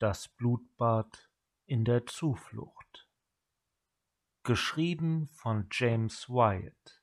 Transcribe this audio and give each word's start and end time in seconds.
Das 0.00 0.26
Blutbad 0.26 1.30
in 1.66 1.84
der 1.84 2.04
Zuflucht. 2.04 3.08
Geschrieben 4.42 5.28
von 5.28 5.68
James 5.70 6.28
Wyatt. 6.28 7.00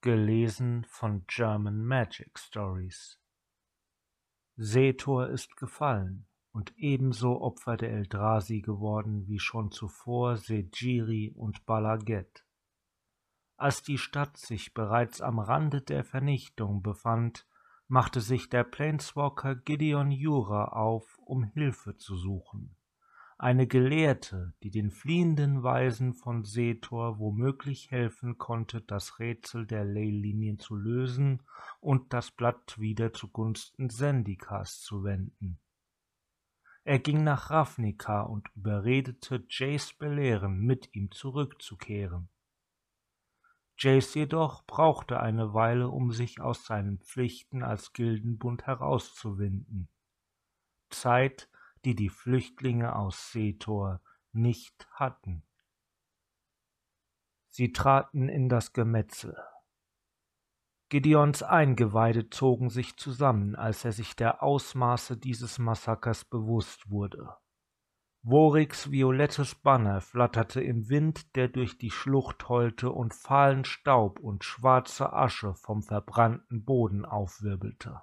Gelesen 0.00 0.84
von 0.88 1.24
German 1.28 1.84
Magic 1.84 2.36
Stories. 2.40 3.20
Setor 4.56 5.28
ist 5.28 5.56
gefallen 5.56 6.26
und 6.50 6.76
ebenso 6.76 7.40
Opfer 7.40 7.76
der 7.76 7.92
Eldrasi 7.92 8.62
geworden 8.62 9.28
wie 9.28 9.38
schon 9.38 9.70
zuvor 9.70 10.38
Sejiri 10.38 11.32
und 11.36 11.66
Balaget. 11.66 12.44
Als 13.56 13.84
die 13.84 13.98
Stadt 13.98 14.36
sich 14.36 14.74
bereits 14.74 15.20
am 15.20 15.38
Rande 15.38 15.82
der 15.82 16.02
Vernichtung 16.02 16.82
befand, 16.82 17.46
machte 17.90 18.20
sich 18.20 18.48
der 18.48 18.62
Planeswalker 18.62 19.56
Gideon 19.56 20.12
Jura 20.12 20.66
auf, 20.66 21.18
um 21.24 21.42
Hilfe 21.42 21.96
zu 21.96 22.16
suchen. 22.16 22.76
Eine 23.36 23.66
Gelehrte, 23.66 24.54
die 24.62 24.70
den 24.70 24.92
fliehenden 24.92 25.64
Weisen 25.64 26.14
von 26.14 26.44
Setor 26.44 27.18
womöglich 27.18 27.90
helfen 27.90 28.38
konnte, 28.38 28.80
das 28.80 29.18
Rätsel 29.18 29.66
der 29.66 29.84
Leylinien 29.84 30.60
zu 30.60 30.76
lösen 30.76 31.42
und 31.80 32.12
das 32.12 32.30
Blatt 32.30 32.78
wieder 32.78 33.12
zugunsten 33.12 33.90
Sendikas 33.90 34.80
zu 34.82 35.02
wenden. 35.02 35.58
Er 36.84 37.00
ging 37.00 37.24
nach 37.24 37.50
Ravnica 37.50 38.22
und 38.22 38.46
überredete 38.54 39.44
Jace 39.48 39.94
Belehren, 39.94 40.60
mit 40.60 40.94
ihm 40.94 41.10
zurückzukehren. 41.10 42.28
Jace 43.82 44.14
jedoch 44.14 44.66
brauchte 44.66 45.20
eine 45.20 45.54
Weile, 45.54 45.88
um 45.88 46.12
sich 46.12 46.38
aus 46.38 46.66
seinen 46.66 46.98
Pflichten 46.98 47.62
als 47.62 47.94
Gildenbund 47.94 48.66
herauszuwinden. 48.66 49.88
Zeit, 50.90 51.48
die 51.86 51.94
die 51.94 52.10
Flüchtlinge 52.10 52.94
aus 52.94 53.32
Setor 53.32 54.02
nicht 54.32 54.86
hatten. 54.92 55.44
Sie 57.48 57.72
traten 57.72 58.28
in 58.28 58.50
das 58.50 58.74
Gemetzel. 58.74 59.36
Gideons 60.90 61.42
Eingeweide 61.42 62.28
zogen 62.28 62.68
sich 62.68 62.98
zusammen, 62.98 63.56
als 63.56 63.84
er 63.86 63.92
sich 63.92 64.14
der 64.14 64.42
Ausmaße 64.42 65.16
dieses 65.16 65.58
Massakers 65.58 66.26
bewusst 66.26 66.90
wurde. 66.90 67.39
Woriks 68.22 68.90
violettes 68.90 69.54
Banner 69.54 70.02
flatterte 70.02 70.60
im 70.60 70.90
Wind, 70.90 71.34
der 71.36 71.48
durch 71.48 71.78
die 71.78 71.90
Schlucht 71.90 72.50
heulte 72.50 72.90
und 72.90 73.14
fahlen 73.14 73.64
Staub 73.64 74.20
und 74.20 74.44
schwarze 74.44 75.14
Asche 75.14 75.54
vom 75.54 75.82
verbrannten 75.82 76.62
Boden 76.62 77.06
aufwirbelte. 77.06 78.02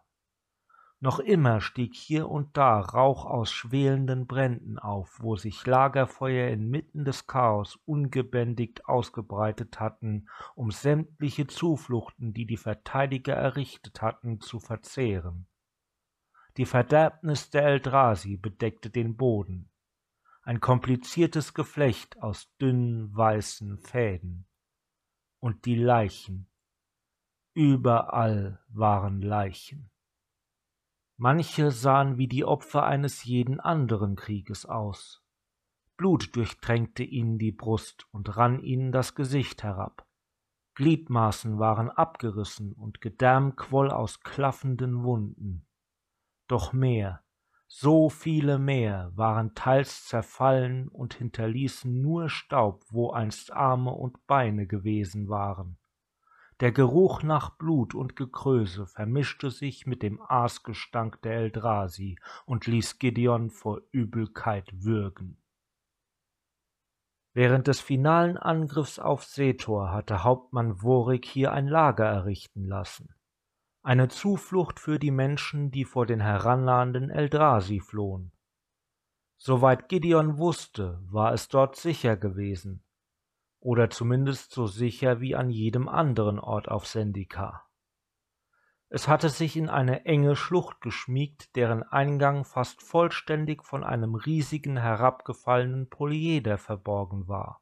Noch 0.99 1.19
immer 1.19 1.61
stieg 1.61 1.93
hier 1.93 2.27
und 2.27 2.57
da 2.57 2.79
Rauch 2.79 3.25
aus 3.25 3.51
schwelenden 3.51 4.25
Bränden 4.25 4.79
auf, 4.79 5.19
wo 5.21 5.35
sich 5.35 5.63
Lagerfeuer 5.67 6.49
inmitten 6.49 7.05
des 7.05 7.27
Chaos 7.27 7.75
ungebändigt 7.85 8.87
ausgebreitet 8.87 9.79
hatten, 9.79 10.27
um 10.55 10.71
sämtliche 10.71 11.45
Zufluchten, 11.45 12.33
die 12.33 12.47
die 12.47 12.57
Verteidiger 12.57 13.35
errichtet 13.35 14.01
hatten, 14.01 14.39
zu 14.39 14.59
verzehren. 14.59 15.47
Die 16.57 16.65
Verderbnis 16.65 17.51
der 17.51 17.65
Eldrasi 17.65 18.37
bedeckte 18.37 18.89
den 18.89 19.15
Boden, 19.15 19.69
ein 20.47 20.61
kompliziertes 20.61 21.53
Geflecht 21.53 22.23
aus 22.23 22.49
dünnen 22.61 23.13
weißen 23.13 23.79
Fäden. 23.79 24.47
Und 25.39 25.65
die 25.65 25.75
Leichen. 25.75 26.49
Überall 27.53 28.63
waren 28.69 29.21
Leichen. 29.21 29.91
Manche 31.17 31.71
sahen 31.71 32.17
wie 32.17 32.29
die 32.29 32.45
Opfer 32.45 32.85
eines 32.85 33.25
jeden 33.25 33.59
anderen 33.59 34.15
Krieges 34.15 34.65
aus. 34.65 35.21
Blut 35.97 36.33
durchtränkte 36.37 37.03
ihnen 37.03 37.37
die 37.39 37.51
Brust 37.51 38.07
und 38.13 38.37
rann 38.37 38.61
ihnen 38.61 38.93
das 38.93 39.15
Gesicht 39.15 39.63
herab. 39.63 40.07
Gliedmaßen 40.75 41.59
waren 41.59 41.89
abgerissen 41.89 42.71
und 42.71 43.01
Gedärm 43.01 43.57
quoll 43.57 43.91
aus 43.91 44.21
klaffenden 44.21 45.03
Wunden. 45.03 45.67
Doch 46.47 46.71
mehr, 46.71 47.21
so 47.69 48.09
viele 48.09 48.59
mehr 48.59 49.11
waren 49.15 49.53
teils 49.53 50.05
zerfallen 50.05 50.87
und 50.87 51.15
hinterließen 51.15 52.01
nur 52.01 52.29
Staub, 52.29 52.85
wo 52.89 53.11
einst 53.11 53.51
Arme 53.51 53.91
und 53.91 54.25
Beine 54.25 54.67
gewesen 54.67 55.27
waren. 55.27 55.77
Der 56.61 56.71
Geruch 56.71 57.23
nach 57.23 57.57
Blut 57.57 57.93
und 57.93 58.15
Gekröse 58.15 58.87
vermischte 58.87 59.51
sich 59.51 59.85
mit 59.85 60.01
dem 60.01 60.21
Aasgestank 60.21 61.21
der 61.21 61.33
Eldrasi 61.33 62.17
und 62.45 62.65
ließ 62.65 62.99
Gideon 62.99 63.51
vor 63.51 63.81
Übelkeit 63.91 64.71
würgen. 64.73 65.37
Während 67.33 67.67
des 67.67 67.81
finalen 67.81 68.37
Angriffs 68.37 68.97
auf 68.97 69.23
Setor 69.23 69.91
hatte 69.91 70.23
Hauptmann 70.23 70.81
Worik 70.81 71.25
hier 71.25 71.51
ein 71.51 71.67
Lager 71.67 72.05
errichten 72.05 72.65
lassen 72.65 73.16
eine 73.87 74.09
Zuflucht 74.09 74.81
für 74.81 74.99
die 74.99 75.11
Menschen, 75.11 75.71
die 75.71 75.85
vor 75.85 76.05
den 76.05 76.19
herannahenden 76.19 77.09
Eldrasi 77.09 77.79
flohen. 77.79 78.33
Soweit 79.37 79.87
Gideon 79.87 80.37
wusste, 80.37 80.99
war 81.09 81.31
es 81.31 81.47
dort 81.47 81.77
sicher 81.77 82.17
gewesen, 82.17 82.83
oder 83.61 83.89
zumindest 83.89 84.51
so 84.51 84.67
sicher 84.67 85.21
wie 85.21 85.35
an 85.35 85.49
jedem 85.49 85.87
anderen 85.87 86.37
Ort 86.37 86.67
auf 86.67 86.85
Sendika. 86.85 87.63
Es 88.89 89.07
hatte 89.07 89.29
sich 89.29 89.55
in 89.55 89.69
eine 89.69 90.03
enge 90.03 90.35
Schlucht 90.35 90.81
geschmiegt, 90.81 91.55
deren 91.55 91.83
Eingang 91.83 92.43
fast 92.43 92.81
vollständig 92.81 93.63
von 93.63 93.85
einem 93.85 94.15
riesigen 94.15 94.75
herabgefallenen 94.75 95.89
Polyeder 95.89 96.57
verborgen 96.57 97.29
war. 97.29 97.61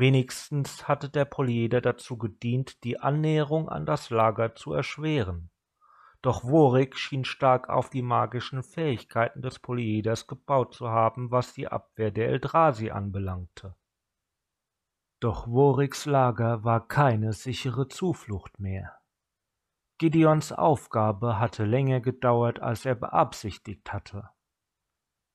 Wenigstens 0.00 0.88
hatte 0.88 1.10
der 1.10 1.26
Polyeder 1.26 1.82
dazu 1.82 2.16
gedient, 2.16 2.84
die 2.84 2.98
Annäherung 2.98 3.68
an 3.68 3.84
das 3.84 4.08
Lager 4.08 4.54
zu 4.54 4.72
erschweren. 4.72 5.50
Doch 6.22 6.42
Worik 6.42 6.96
schien 6.96 7.26
stark 7.26 7.68
auf 7.68 7.90
die 7.90 8.00
magischen 8.00 8.62
Fähigkeiten 8.62 9.42
des 9.42 9.58
Polyeders 9.58 10.26
gebaut 10.26 10.72
zu 10.72 10.88
haben, 10.88 11.30
was 11.30 11.52
die 11.52 11.68
Abwehr 11.68 12.10
der 12.10 12.28
Eldrasi 12.28 12.90
anbelangte. 12.90 13.76
Doch 15.20 15.46
Woriks 15.46 16.06
Lager 16.06 16.64
war 16.64 16.88
keine 16.88 17.34
sichere 17.34 17.86
Zuflucht 17.88 18.58
mehr. 18.58 18.96
Gideons 19.98 20.50
Aufgabe 20.50 21.38
hatte 21.38 21.66
länger 21.66 22.00
gedauert, 22.00 22.60
als 22.60 22.86
er 22.86 22.94
beabsichtigt 22.94 23.92
hatte. 23.92 24.30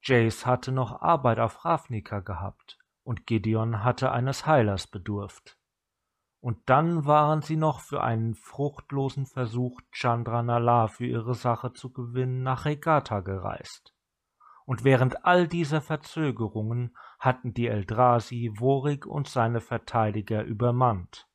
Jace 0.02 0.48
hatte 0.48 0.72
noch 0.72 1.04
Arbeit 1.04 1.38
auf 1.38 1.66
Ravnica 1.66 2.22
gehabt 2.22 2.80
und 3.06 3.28
Gideon 3.28 3.84
hatte 3.84 4.12
eines 4.12 4.46
Heilers 4.46 4.88
bedurft. 4.88 5.58
Und 6.42 6.58
dann 6.66 7.06
waren 7.06 7.42
sie 7.42 7.56
noch 7.56 7.80
für 7.80 8.04
einen 8.04 8.36
fruchtlosen 8.36 9.26
Versuch, 9.26 9.80
Chandranala 9.92 10.88
für 10.88 11.06
ihre 11.06 11.36
Sache 11.36 11.74
zu 11.74 11.92
gewinnen, 11.92 12.44
nach 12.44 12.66
Regatta 12.66 13.22
gereist. 13.22 13.94
Und 14.66 14.84
während 14.84 15.26
all 15.26 15.48
dieser 15.48 15.82
Verzögerungen 15.82 16.96
hatten 17.20 17.54
die 17.54 17.68
Eldrasi 17.68 18.52
Worig 18.58 19.06
und 19.06 19.28
seine 19.28 19.62
Verteidiger 19.62 20.44
übermannt. 20.44 21.28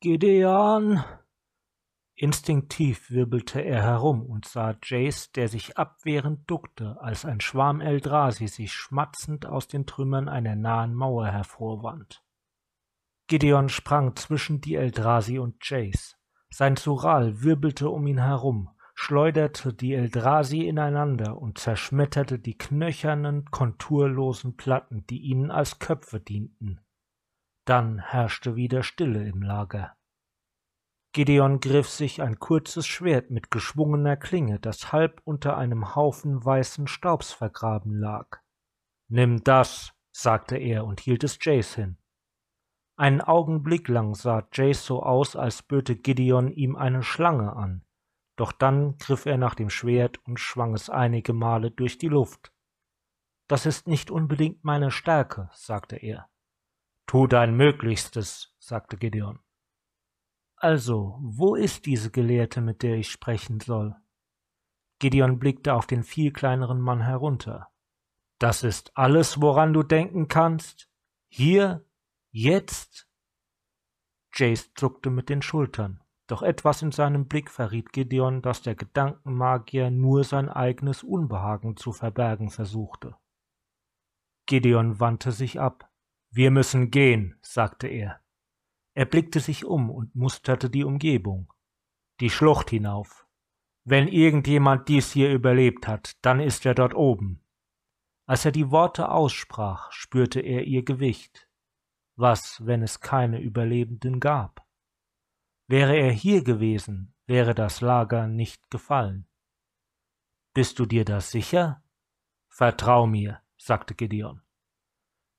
Gideon, 0.00 1.04
Instinktiv 2.22 3.10
wirbelte 3.10 3.62
er 3.62 3.82
herum 3.82 4.26
und 4.26 4.44
sah 4.44 4.76
Jace, 4.84 5.32
der 5.32 5.48
sich 5.48 5.78
abwehrend 5.78 6.50
duckte, 6.50 7.00
als 7.00 7.24
ein 7.24 7.40
Schwarm 7.40 7.80
Eldrasi 7.80 8.46
sich 8.46 8.74
schmatzend 8.74 9.46
aus 9.46 9.68
den 9.68 9.86
Trümmern 9.86 10.28
einer 10.28 10.54
nahen 10.54 10.94
Mauer 10.94 11.28
hervorwand. 11.28 12.22
Gideon 13.26 13.70
sprang 13.70 14.16
zwischen 14.16 14.60
die 14.60 14.74
Eldrasi 14.74 15.38
und 15.38 15.66
Jace. 15.66 16.18
Sein 16.50 16.76
Sural 16.76 17.40
wirbelte 17.40 17.88
um 17.88 18.06
ihn 18.06 18.22
herum, 18.22 18.68
schleuderte 18.94 19.72
die 19.72 19.94
Eldrasi 19.94 20.66
ineinander 20.68 21.38
und 21.38 21.56
zerschmetterte 21.56 22.38
die 22.38 22.58
knöchernen, 22.58 23.46
konturlosen 23.46 24.58
Platten, 24.58 25.06
die 25.06 25.22
ihnen 25.22 25.50
als 25.50 25.78
Köpfe 25.78 26.20
dienten. 26.20 26.82
Dann 27.64 27.98
herrschte 27.98 28.56
wieder 28.56 28.82
Stille 28.82 29.26
im 29.26 29.40
Lager. 29.40 29.96
Gideon 31.12 31.58
griff 31.58 31.88
sich 31.88 32.22
ein 32.22 32.38
kurzes 32.38 32.86
Schwert 32.86 33.30
mit 33.30 33.50
geschwungener 33.50 34.16
Klinge, 34.16 34.60
das 34.60 34.92
halb 34.92 35.20
unter 35.24 35.56
einem 35.56 35.96
Haufen 35.96 36.44
weißen 36.44 36.86
Staubs 36.86 37.32
vergraben 37.32 37.98
lag. 37.98 38.38
Nimm 39.08 39.42
das, 39.42 39.92
sagte 40.12 40.56
er 40.56 40.84
und 40.84 41.00
hielt 41.00 41.24
es 41.24 41.38
Jace 41.42 41.74
hin. 41.74 41.98
Einen 42.96 43.20
Augenblick 43.20 43.88
lang 43.88 44.14
sah 44.14 44.46
Jace 44.52 44.84
so 44.84 45.02
aus, 45.02 45.34
als 45.34 45.62
böte 45.62 45.96
Gideon 45.96 46.52
ihm 46.52 46.76
eine 46.76 47.02
Schlange 47.02 47.56
an, 47.56 47.84
doch 48.36 48.52
dann 48.52 48.96
griff 48.98 49.26
er 49.26 49.36
nach 49.36 49.56
dem 49.56 49.70
Schwert 49.70 50.18
und 50.26 50.38
schwang 50.38 50.74
es 50.74 50.90
einige 50.90 51.32
Male 51.32 51.72
durch 51.72 51.98
die 51.98 52.08
Luft. 52.08 52.52
Das 53.48 53.66
ist 53.66 53.88
nicht 53.88 54.12
unbedingt 54.12 54.62
meine 54.62 54.92
Stärke, 54.92 55.50
sagte 55.54 55.96
er. 55.96 56.28
Tu 57.06 57.26
dein 57.26 57.56
Möglichstes, 57.56 58.54
sagte 58.60 58.96
Gideon. 58.96 59.40
Also, 60.62 61.16
wo 61.22 61.54
ist 61.54 61.86
diese 61.86 62.10
Gelehrte, 62.10 62.60
mit 62.60 62.82
der 62.82 62.96
ich 62.96 63.10
sprechen 63.10 63.60
soll? 63.60 63.96
Gideon 64.98 65.38
blickte 65.38 65.72
auf 65.72 65.86
den 65.86 66.02
viel 66.02 66.32
kleineren 66.32 66.82
Mann 66.82 67.00
herunter. 67.00 67.70
Das 68.38 68.62
ist 68.62 68.94
alles, 68.94 69.40
woran 69.40 69.72
du 69.72 69.82
denken 69.82 70.28
kannst? 70.28 70.90
Hier? 71.28 71.86
Jetzt? 72.30 73.08
Jace 74.34 74.74
zuckte 74.74 75.08
mit 75.08 75.30
den 75.30 75.40
Schultern, 75.40 76.04
doch 76.26 76.42
etwas 76.42 76.82
in 76.82 76.92
seinem 76.92 77.26
Blick 77.26 77.50
verriet 77.50 77.94
Gideon, 77.94 78.42
dass 78.42 78.60
der 78.60 78.74
Gedankenmagier 78.74 79.90
nur 79.90 80.24
sein 80.24 80.50
eigenes 80.50 81.02
Unbehagen 81.02 81.78
zu 81.78 81.92
verbergen 81.92 82.50
versuchte. 82.50 83.16
Gideon 84.44 85.00
wandte 85.00 85.32
sich 85.32 85.58
ab. 85.58 85.90
Wir 86.30 86.50
müssen 86.50 86.90
gehen, 86.90 87.38
sagte 87.40 87.88
er. 87.88 88.20
Er 89.00 89.06
blickte 89.06 89.40
sich 89.40 89.64
um 89.64 89.88
und 89.88 90.14
musterte 90.14 90.68
die 90.68 90.84
Umgebung. 90.84 91.50
Die 92.20 92.28
Schlucht 92.28 92.68
hinauf. 92.68 93.26
Wenn 93.82 94.08
irgendjemand 94.08 94.88
dies 94.90 95.10
hier 95.10 95.32
überlebt 95.32 95.88
hat, 95.88 96.18
dann 96.20 96.38
ist 96.38 96.66
er 96.66 96.74
dort 96.74 96.92
oben. 96.92 97.42
Als 98.26 98.44
er 98.44 98.52
die 98.52 98.70
Worte 98.70 99.10
aussprach, 99.10 99.90
spürte 99.90 100.40
er 100.40 100.64
ihr 100.64 100.84
Gewicht. 100.84 101.48
Was, 102.16 102.66
wenn 102.66 102.82
es 102.82 103.00
keine 103.00 103.40
Überlebenden 103.40 104.20
gab? 104.20 104.68
Wäre 105.66 105.96
er 105.96 106.12
hier 106.12 106.44
gewesen, 106.44 107.14
wäre 107.24 107.54
das 107.54 107.80
Lager 107.80 108.26
nicht 108.26 108.70
gefallen. 108.70 109.26
Bist 110.52 110.78
du 110.78 110.84
dir 110.84 111.06
das 111.06 111.30
sicher? 111.30 111.82
Vertrau 112.50 113.06
mir, 113.06 113.40
sagte 113.56 113.94
Gideon. 113.94 114.42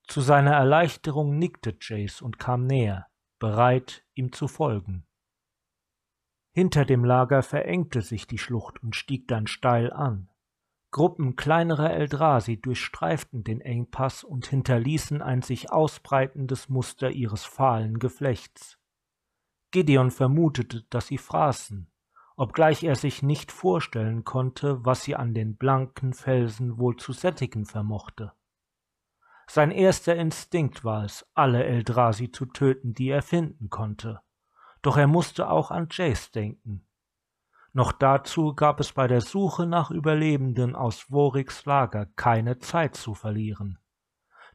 Zu 0.08 0.22
seiner 0.22 0.56
Erleichterung 0.56 1.38
nickte 1.38 1.78
Jace 1.80 2.24
und 2.24 2.40
kam 2.40 2.66
näher, 2.66 3.11
bereit, 3.42 4.06
ihm 4.14 4.32
zu 4.32 4.48
folgen. 4.48 5.06
Hinter 6.54 6.86
dem 6.86 7.04
Lager 7.04 7.44
verengte 7.44 8.02
sich 8.02 8.28
die 8.28 8.38
Schlucht 8.38 8.82
und 8.84 8.96
stieg 8.96 9.28
dann 9.28 9.48
steil 9.48 9.92
an. 9.92 10.30
Gruppen 10.92 11.36
kleinerer 11.36 11.92
Eldrasi 11.92 12.62
durchstreiften 12.62 13.44
den 13.44 13.62
Engpass 13.62 14.24
und 14.24 14.48
hinterließen 14.48 15.22
ein 15.22 15.42
sich 15.42 15.72
ausbreitendes 15.72 16.70
Muster 16.70 17.10
ihres 17.10 17.46
fahlen 17.46 17.98
Geflechts. 17.98 18.78
Gideon 19.72 20.12
vermutete, 20.12 20.84
dass 20.90 21.08
sie 21.08 21.18
fraßen, 21.18 21.90
obgleich 22.36 22.84
er 22.84 22.96
sich 22.96 23.24
nicht 23.24 23.52
vorstellen 23.52 24.24
konnte, 24.24 24.86
was 24.86 25.04
sie 25.04 25.16
an 25.16 25.34
den 25.34 25.56
blanken 25.56 26.14
Felsen 26.14 26.78
wohl 26.78 26.98
zu 26.98 27.14
sättigen 27.14 27.66
vermochte. 27.66 28.34
Sein 29.54 29.72
erster 29.72 30.16
Instinkt 30.16 30.86
war 30.86 31.04
es, 31.04 31.30
alle 31.34 31.66
Eldrasi 31.66 32.32
zu 32.32 32.46
töten, 32.46 32.94
die 32.94 33.10
er 33.10 33.22
finden 33.22 33.70
konnte. 33.70 34.22
Doch 34.82 34.96
er 34.96 35.08
musste 35.08 35.50
auch 35.50 35.72
an 35.72 35.90
Jace 35.92 36.32
denken. 36.32 36.88
Noch 37.74 37.92
dazu 37.92 38.56
gab 38.56 38.80
es 38.80 38.94
bei 38.94 39.08
der 39.08 39.20
Suche 39.20 39.66
nach 39.66 39.92
Überlebenden 39.92 40.74
aus 40.74 41.12
Woriks 41.12 41.66
Lager 41.66 42.06
keine 42.16 42.60
Zeit 42.60 42.96
zu 42.96 43.14
verlieren. 43.14 43.78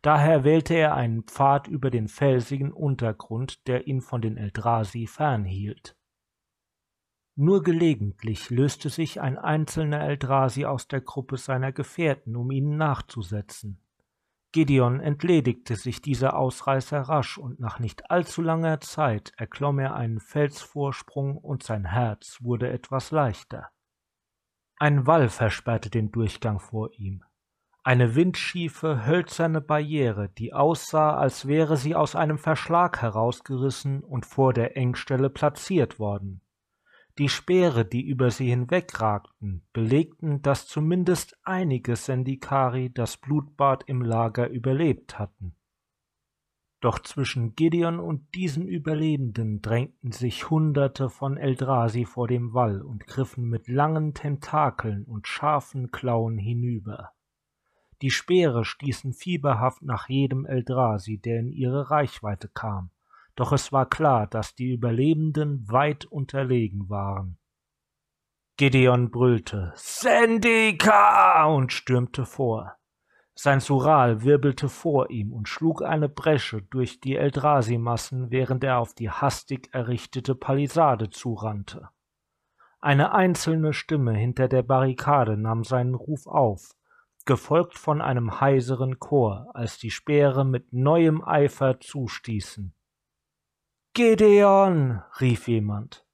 Daher 0.01 0.45
wählte 0.45 0.73
er 0.73 0.95
einen 0.95 1.25
Pfad 1.25 1.69
über 1.69 1.91
den 1.91 2.09
felsigen 2.09 2.73
Untergrund, 2.73 3.67
der 3.67 3.87
ihn 3.87 4.01
von 4.01 4.23
den 4.23 4.39
Eldrasi 4.39 5.07
fernhielt. 5.07 5.95
Nur 7.35 7.63
gelegentlich 7.63 8.49
löste 8.49 8.89
sich 8.89 9.21
ein 9.21 9.37
einzelner 9.37 10.01
Eldrasi 10.01 10.65
aus 10.65 10.89
der 10.89 11.03
Gruppe 11.03 11.37
seiner 11.37 11.73
Gefährten, 11.73 12.35
um 12.35 12.51
ihnen 12.51 12.79
nachzusetzen. 12.79 13.83
Gideon 14.57 15.01
entledigte 15.01 15.77
sich 15.77 16.01
dieser 16.01 16.35
Ausreißer 16.35 17.03
rasch, 17.03 17.37
und 17.37 17.61
nach 17.61 17.79
nicht 17.79 18.11
allzu 18.11 18.41
langer 18.41 18.81
Zeit 18.81 19.35
erklomm 19.37 19.79
er 19.79 19.95
einen 19.95 20.19
Felsvorsprung, 20.19 21.37
und 21.37 21.63
sein 21.63 21.85
Herz 21.85 22.39
wurde 22.41 22.71
etwas 22.71 23.11
leichter. 23.11 23.69
Ein 24.79 25.07
Wall 25.07 25.29
versperrte 25.29 25.91
den 25.91 26.11
Durchgang 26.11 26.59
vor 26.59 26.89
ihm, 26.95 27.23
eine 27.85 28.15
windschiefe, 28.15 29.05
hölzerne 29.05 29.61
Barriere, 29.61 30.31
die 30.31 30.55
aussah, 30.55 31.19
als 31.19 31.47
wäre 31.47 31.77
sie 31.77 31.95
aus 31.95 32.17
einem 32.17 32.39
Verschlag 32.39 33.03
herausgerissen 33.03 34.03
und 34.03 34.25
vor 34.25 34.55
der 34.55 34.75
Engstelle 34.75 35.29
platziert 35.29 35.99
worden. 35.99 36.41
Die 37.19 37.31
Speere, 37.31 37.87
die 37.87 38.03
über 38.03 38.31
sie 38.31 38.51
hinwegragten, 38.51 39.67
belegten, 39.73 40.43
dass 40.43 40.67
zumindest 40.67 41.39
einige 41.45 41.97
Sendikari 41.97 42.93
das 42.93 43.17
Blutbad 43.17 43.85
im 43.87 44.03
Lager 44.03 44.51
überlebt 44.51 45.19
hatten. 45.19 45.55
Doch 46.81 46.99
zwischen 46.99 47.55
Gideon 47.55 48.01
und 48.01 48.35
diesen 48.35 48.69
Überlebenden 48.69 49.63
drängten 49.63 50.13
sich 50.13 50.51
Hunderte 50.51 51.09
von 51.09 51.39
Eldrasi 51.39 52.05
vor 52.05 52.29
dem 52.29 52.53
Wall 52.53 52.83
und 52.83 53.07
griffen 53.07 53.49
mit 53.49 53.67
langen 53.67 54.13
Tentakeln 54.13 55.05
und 55.05 55.27
scharfen 55.27 55.91
Klauen 55.91 56.37
hinüber. 56.37 57.13
Die 58.03 58.11
Speere 58.11 58.67
stießen 58.67 59.15
fieberhaft 59.15 59.81
nach 59.81 60.11
jedem 60.11 60.45
Eldrasi, 60.45 61.17
der 61.17 61.41
in 61.41 61.51
ihre 61.51 61.91
Reichweite 61.91 62.51
kam 62.51 62.91
doch 63.37 63.53
es 63.53 63.73
war 63.73 63.89
klar, 63.89 64.27
dass 64.27 64.55
die 64.55 64.73
Überlebenden 64.73 65.71
weit 65.71 66.07
unterlegen 66.07 66.89
waren. 66.89 67.39
Gideon 68.57 69.11
brüllte 69.11 69.73
Sendika 69.77 71.45
und 71.45 71.73
stürmte 71.73 72.25
vor. 72.25 72.77
Sein 73.35 73.61
Sural 73.61 74.23
wirbelte 74.23 74.71
vor 74.71 75.11
ihm 75.11 75.35
und 75.35 75.47
schlug 75.47 75.83
eine 75.83 76.09
Bresche 76.09 76.63
durch 76.63 77.01
die 77.01 77.17
Eldrasi-Massen, 77.17 78.31
während 78.31 78.65
er 78.65 78.79
auf 78.79 78.95
die 78.95 79.11
hastig 79.11 79.69
errichtete 79.75 80.35
Palisade 80.35 81.11
zurannte. 81.11 81.91
Eine 82.81 83.13
einzelne 83.13 83.75
Stimme 83.75 84.15
hinter 84.15 84.49
der 84.49 84.63
Barrikade 84.63 85.37
nahm 85.37 85.65
seinen 85.65 85.95
Ruf 85.95 86.27
auf, 86.27 86.71
gefolgt 87.27 87.77
von 87.77 88.01
einem 88.01 88.41
heiseren 88.41 89.01
Chor, 89.01 89.51
als 89.53 89.77
die 89.77 89.91
Speere 89.91 90.47
mit 90.47 90.73
neuem 90.73 91.23
Eifer 91.23 91.81
zustießen. 91.81 92.76
Gedeon! 93.97 95.03
rief 95.23 95.49
jemand. 95.49 96.05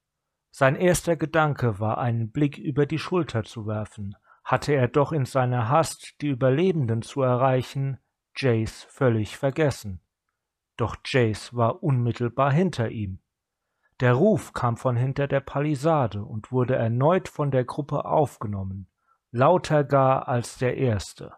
Sein 0.51 0.77
erster 0.77 1.17
Gedanke 1.17 1.81
war, 1.81 1.97
einen 1.97 2.31
Blick 2.31 2.57
über 2.57 2.85
die 2.85 2.97
Schulter 2.97 3.43
zu 3.43 3.67
werfen, 3.67 4.15
hatte 4.45 4.71
er 4.71 4.87
doch 4.87 5.11
in 5.11 5.25
seiner 5.25 5.67
Hast, 5.67 6.21
die 6.21 6.29
Überlebenden 6.29 7.01
zu 7.01 7.23
erreichen, 7.23 7.97
Jace 8.37 8.83
völlig 8.89 9.37
vergessen. 9.37 9.99
Doch 10.77 10.95
Jace 11.03 11.53
war 11.55 11.83
unmittelbar 11.83 12.53
hinter 12.53 12.87
ihm. 12.87 13.19
Der 13.99 14.13
Ruf 14.13 14.53
kam 14.53 14.77
von 14.77 14.95
hinter 14.95 15.27
der 15.27 15.41
Palisade 15.41 16.23
und 16.23 16.53
wurde 16.53 16.77
erneut 16.77 17.27
von 17.27 17.51
der 17.51 17.65
Gruppe 17.65 18.05
aufgenommen, 18.05 18.87
lauter 19.31 19.83
gar 19.83 20.29
als 20.29 20.57
der 20.57 20.77
erste. 20.77 21.33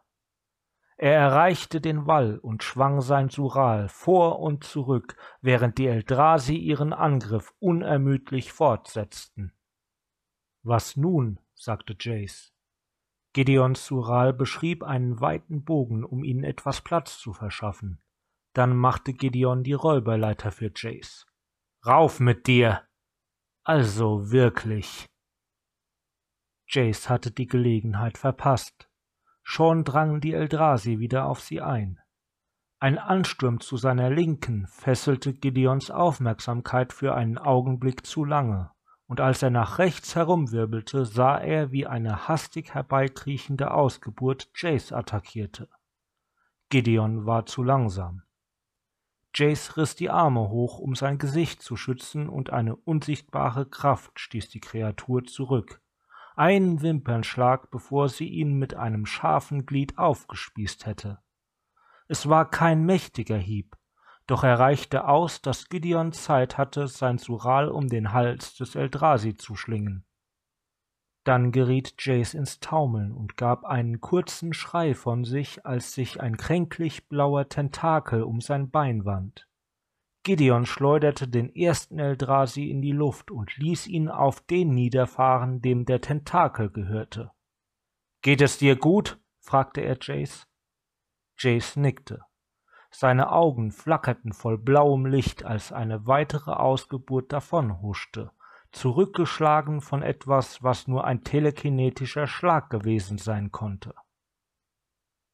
Er 0.98 1.14
erreichte 1.14 1.82
den 1.82 2.08
Wall 2.08 2.38
und 2.38 2.64
schwang 2.64 3.02
sein 3.02 3.30
Sural 3.30 3.90
vor 3.90 4.40
und 4.40 4.64
zurück, 4.64 5.18
während 5.42 5.78
die 5.78 5.88
Eldrasi 5.88 6.56
ihren 6.56 6.94
Angriff 6.94 7.54
unermüdlich 7.60 8.54
fortsetzten. 8.54 9.52
Was 10.64 10.96
nun? 10.96 11.40
sagte 11.54 11.96
Jace. 12.00 12.54
Gideons 13.34 13.86
Sural 13.86 14.32
beschrieb 14.32 14.84
einen 14.84 15.20
weiten 15.20 15.66
Bogen, 15.66 16.06
um 16.06 16.24
ihnen 16.24 16.46
etwas 16.46 16.82
Platz 16.82 17.20
zu 17.20 17.34
verschaffen. 17.34 18.02
Dann 18.54 18.78
machte 18.78 19.12
Gideon 19.12 19.64
die 19.64 19.74
Räuberleiter 19.74 20.52
für 20.52 20.72
Jace. 20.74 21.28
Rauf 21.86 22.22
mit 22.22 22.48
dir! 22.48 22.88
Also 23.66 24.32
wirklich. 24.32 25.06
Jace 26.68 27.10
hatte 27.10 27.32
die 27.32 27.48
Gelegenheit 27.48 28.18
verpasst. 28.18 28.85
Schon 29.48 29.84
drangen 29.84 30.22
die 30.22 30.34
Eldrasi 30.34 30.98
wieder 30.98 31.28
auf 31.28 31.40
sie 31.40 31.62
ein. 31.62 32.00
Ein 32.80 32.98
Ansturm 32.98 33.60
zu 33.60 33.78
seiner 33.78 34.10
Linken 34.10 34.66
fesselte 34.68 35.34
Gideons 35.34 35.92
Aufmerksamkeit 35.92 36.92
für 36.92 37.14
einen 37.14 37.38
Augenblick 37.38 38.08
zu 38.08 38.26
lange, 38.26 38.72
und 39.06 39.22
als 39.22 39.44
er 39.44 39.52
nach 39.52 39.78
rechts 39.78 40.16
herumwirbelte, 40.16 41.06
sah 41.06 41.38
er, 41.38 41.72
wie 41.72 41.86
eine 41.86 42.28
hastig 42.28 42.74
herbeikriechende 42.74 43.72
Ausgeburt 43.72 44.50
Jace 44.56 44.92
attackierte. 44.92 45.70
Gideon 46.70 47.28
war 47.28 47.46
zu 47.46 47.62
langsam. 47.62 48.24
Jace 49.36 49.78
riss 49.78 49.96
die 49.96 50.10
Arme 50.10 50.50
hoch, 50.50 50.80
um 50.80 50.96
sein 50.96 51.20
Gesicht 51.20 51.62
zu 51.62 51.78
schützen, 51.78 52.30
und 52.30 52.50
eine 52.50 52.76
unsichtbare 52.76 53.68
Kraft 53.68 54.20
stieß 54.20 54.50
die 54.50 54.60
Kreatur 54.60 55.24
zurück 55.24 55.82
einen 56.38 56.82
Wimpernschlag, 56.82 57.72
bevor 57.72 58.10
sie 58.10 58.28
ihn 58.28 58.58
mit 58.58 58.76
einem 58.76 59.06
scharfen 59.06 59.66
Glied 59.66 59.98
aufgespießt 59.98 60.86
hätte. 60.86 61.20
Es 62.08 62.30
war 62.30 62.50
kein 62.50 62.86
mächtiger 62.86 63.38
Hieb, 63.38 63.76
doch 64.28 64.44
er 64.44 64.60
reichte 64.60 65.08
aus, 65.08 65.42
dass 65.42 65.70
Gideon 65.70 66.12
Zeit 66.12 66.58
hatte, 66.58 66.88
sein 66.88 67.18
Sural 67.18 67.70
um 67.70 67.88
den 67.88 68.12
Hals 68.12 68.56
des 68.56 68.76
Eldrasi 68.76 69.36
zu 69.36 69.56
schlingen. 69.56 70.06
Dann 71.24 71.52
geriet 71.52 71.96
Jace 71.98 72.36
ins 72.36 72.60
Taumeln 72.60 73.12
und 73.12 73.36
gab 73.38 73.66
einen 73.66 74.00
kurzen 74.00 74.54
Schrei 74.54 74.94
von 74.94 75.24
sich, 75.24 75.66
als 75.66 75.94
sich 75.94 76.22
ein 76.22 76.38
kränklich 76.38 77.08
blauer 77.08 77.50
Tentakel 77.50 78.22
um 78.24 78.42
sein 78.42 78.70
Bein 78.70 79.06
wand. 79.06 79.48
Gideon 80.26 80.66
schleuderte 80.66 81.28
den 81.28 81.56
ersten 81.56 82.00
Eldrasi 82.00 82.72
in 82.72 82.82
die 82.82 82.94
Luft 82.94 83.30
und 83.30 83.56
ließ 83.58 83.86
ihn 83.86 84.10
auf 84.10 84.42
den 84.42 84.74
niederfahren, 84.74 85.62
dem 85.62 85.86
der 85.86 86.02
Tentakel 86.02 86.72
gehörte. 86.72 87.30
Geht 88.24 88.42
es 88.42 88.58
dir 88.58 88.76
gut? 88.76 89.20
fragte 89.40 89.82
er 89.82 90.00
Jace. 90.02 90.48
Jace 91.38 91.76
nickte. 91.76 92.22
Seine 92.90 93.32
Augen 93.32 93.72
flackerten 93.72 94.34
voll 94.34 94.58
blauem 94.58 95.06
Licht, 95.06 95.46
als 95.46 95.72
eine 95.72 96.08
weitere 96.08 96.54
Ausgeburt 96.54 97.32
davonhuschte, 97.32 98.32
zurückgeschlagen 98.72 99.80
von 99.80 100.02
etwas, 100.02 100.64
was 100.64 100.88
nur 100.88 101.04
ein 101.04 101.24
telekinetischer 101.24 102.26
Schlag 102.26 102.72
gewesen 102.72 103.20
sein 103.20 103.52
konnte. 103.52 103.94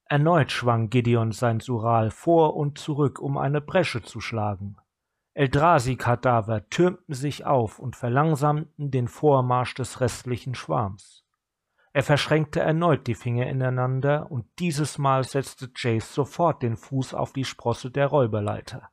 Erneut 0.03 0.51
schwang 0.51 0.89
Gideon 0.89 1.31
sein 1.31 1.62
Sural 1.62 2.12
vor 2.12 2.57
und 2.57 2.77
zurück, 2.77 3.19
um 3.21 3.38
eine 3.38 3.62
Bresche 3.62 4.01
zu 4.01 4.19
schlagen. 4.19 4.75
Eldrazi-Kadaver 5.34 6.70
türmten 6.70 7.14
sich 7.14 7.46
auf 7.46 7.80
und 7.80 7.96
verlangsamten 7.96 8.92
den 8.92 9.08
Vormarsch 9.08 9.76
des 9.76 10.02
restlichen 10.02 10.56
Schwarms. 10.56 11.24
Er 11.94 12.04
verschränkte 12.04 12.60
erneut 12.62 13.08
die 13.08 13.16
Finger 13.16 13.48
ineinander, 13.48 14.32
und 14.32 14.46
dieses 14.60 14.98
Mal 14.98 15.24
setzte 15.24 15.72
Jace 15.76 16.14
sofort 16.14 16.64
den 16.64 16.78
Fuß 16.78 17.14
auf 17.14 17.34
die 17.34 17.46
Sprosse 17.46 17.92
der 17.92 18.08
Räuberleiter. 18.08 18.90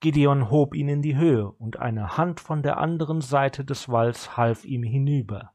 Gideon 0.00 0.50
hob 0.50 0.74
ihn 0.74 0.88
in 0.88 1.02
die 1.02 1.16
Höhe, 1.16 1.50
und 1.50 1.78
eine 1.78 2.16
Hand 2.16 2.40
von 2.40 2.62
der 2.62 2.78
anderen 2.78 3.20
Seite 3.20 3.64
des 3.64 3.88
Walls 3.88 4.36
half 4.36 4.64
ihm 4.64 4.82
hinüber. 4.82 5.52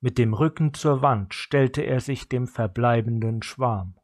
Mit 0.00 0.18
dem 0.18 0.34
Rücken 0.34 0.72
zur 0.74 1.02
Wand 1.02 1.34
stellte 1.34 1.82
er 1.82 2.00
sich 2.00 2.28
dem 2.28 2.46
verbleibenden 2.46 3.42
Schwarm. 3.42 3.98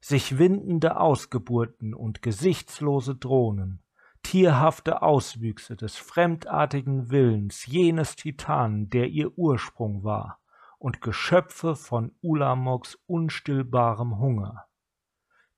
Sich 0.00 0.38
windende 0.38 0.98
Ausgeburten 0.98 1.94
und 1.94 2.22
gesichtslose 2.22 3.16
Drohnen, 3.16 3.82
tierhafte 4.26 5.02
Auswüchse 5.02 5.76
des 5.76 5.98
fremdartigen 5.98 7.10
Willens 7.12 7.64
jenes 7.64 8.16
Titanen, 8.16 8.90
der 8.90 9.06
ihr 9.06 9.38
Ursprung 9.38 10.02
war, 10.02 10.40
und 10.80 11.00
Geschöpfe 11.00 11.76
von 11.76 12.10
Ulamoks 12.22 12.98
unstillbarem 13.06 14.18
Hunger. 14.18 14.66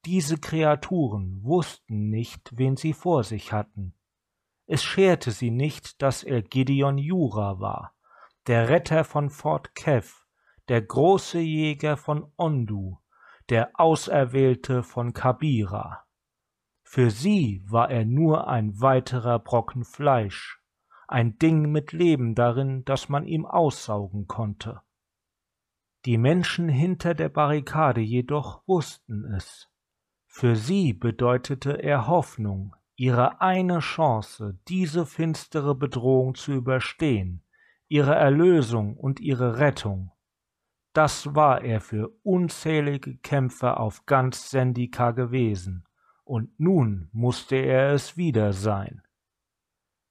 Diese 0.05 0.37
Kreaturen 0.37 1.43
wussten 1.43 2.11
nicht, 2.11 2.59
wen 2.59 2.77
sie 2.77 2.93
vor 2.93 3.25
sich 3.25 3.55
hatten. 3.55 3.95
Es 4.67 4.85
scherte 4.85 5.31
sie 5.31 5.51
nicht, 5.51 6.03
dass 6.03 6.23
er 6.23 6.43
Gideon 6.43 6.99
Jura 6.99 7.61
war, 7.61 7.95
der 8.49 8.69
Retter 8.69 9.05
von 9.05 9.31
Fort 9.31 9.75
Kev, 9.75 10.13
der 10.69 10.83
große 10.83 11.39
Jäger 11.39 11.97
von 11.97 12.31
Ondu, 12.37 12.99
der 13.49 13.71
Auserwählte 13.81 14.83
von 14.83 15.15
Kabira. 15.15 16.05
Für 16.91 17.11
sie 17.11 17.63
war 17.67 17.91
er 17.91 18.07
nur 18.07 18.49
ein 18.49 18.81
weiterer 18.81 19.39
Brocken 19.39 19.85
Fleisch, 19.85 20.59
ein 21.07 21.37
Ding 21.37 21.71
mit 21.71 21.93
Leben 21.93 22.35
darin, 22.35 22.83
das 22.87 23.11
man 23.11 23.27
ihm 23.27 23.45
aussaugen 23.45 24.27
konnte. 24.27 24.81
Die 26.07 26.17
Menschen 26.17 26.71
hinter 26.71 27.13
der 27.13 27.29
Barrikade 27.29 28.01
jedoch 28.01 28.67
wussten 28.67 29.27
es. 29.35 29.69
Für 30.29 30.57
sie 30.57 30.95
bedeutete 30.95 31.73
er 31.73 32.07
Hoffnung, 32.07 32.75
ihre 32.97 33.43
eine 33.43 33.81
Chance, 33.81 34.59
diese 34.67 35.05
finstere 35.05 35.75
Bedrohung 35.75 36.37
zu 36.37 36.53
überstehen, 36.53 37.45
ihre 37.89 38.15
Erlösung 38.15 38.97
und 38.97 39.21
ihre 39.21 39.59
Rettung. 39.59 40.11
Das 40.95 41.35
war 41.35 41.61
er 41.61 41.83
für 41.83 42.09
unzählige 42.23 43.19
Kämpfer 43.19 43.79
auf 43.79 44.07
ganz 44.07 44.49
Sendika 44.49 45.11
gewesen, 45.11 45.85
und 46.29 46.59
nun 46.61 47.09
musste 47.13 47.57
er 47.57 47.93
es 47.93 48.17
wieder 48.17 48.53
sein. 48.53 49.03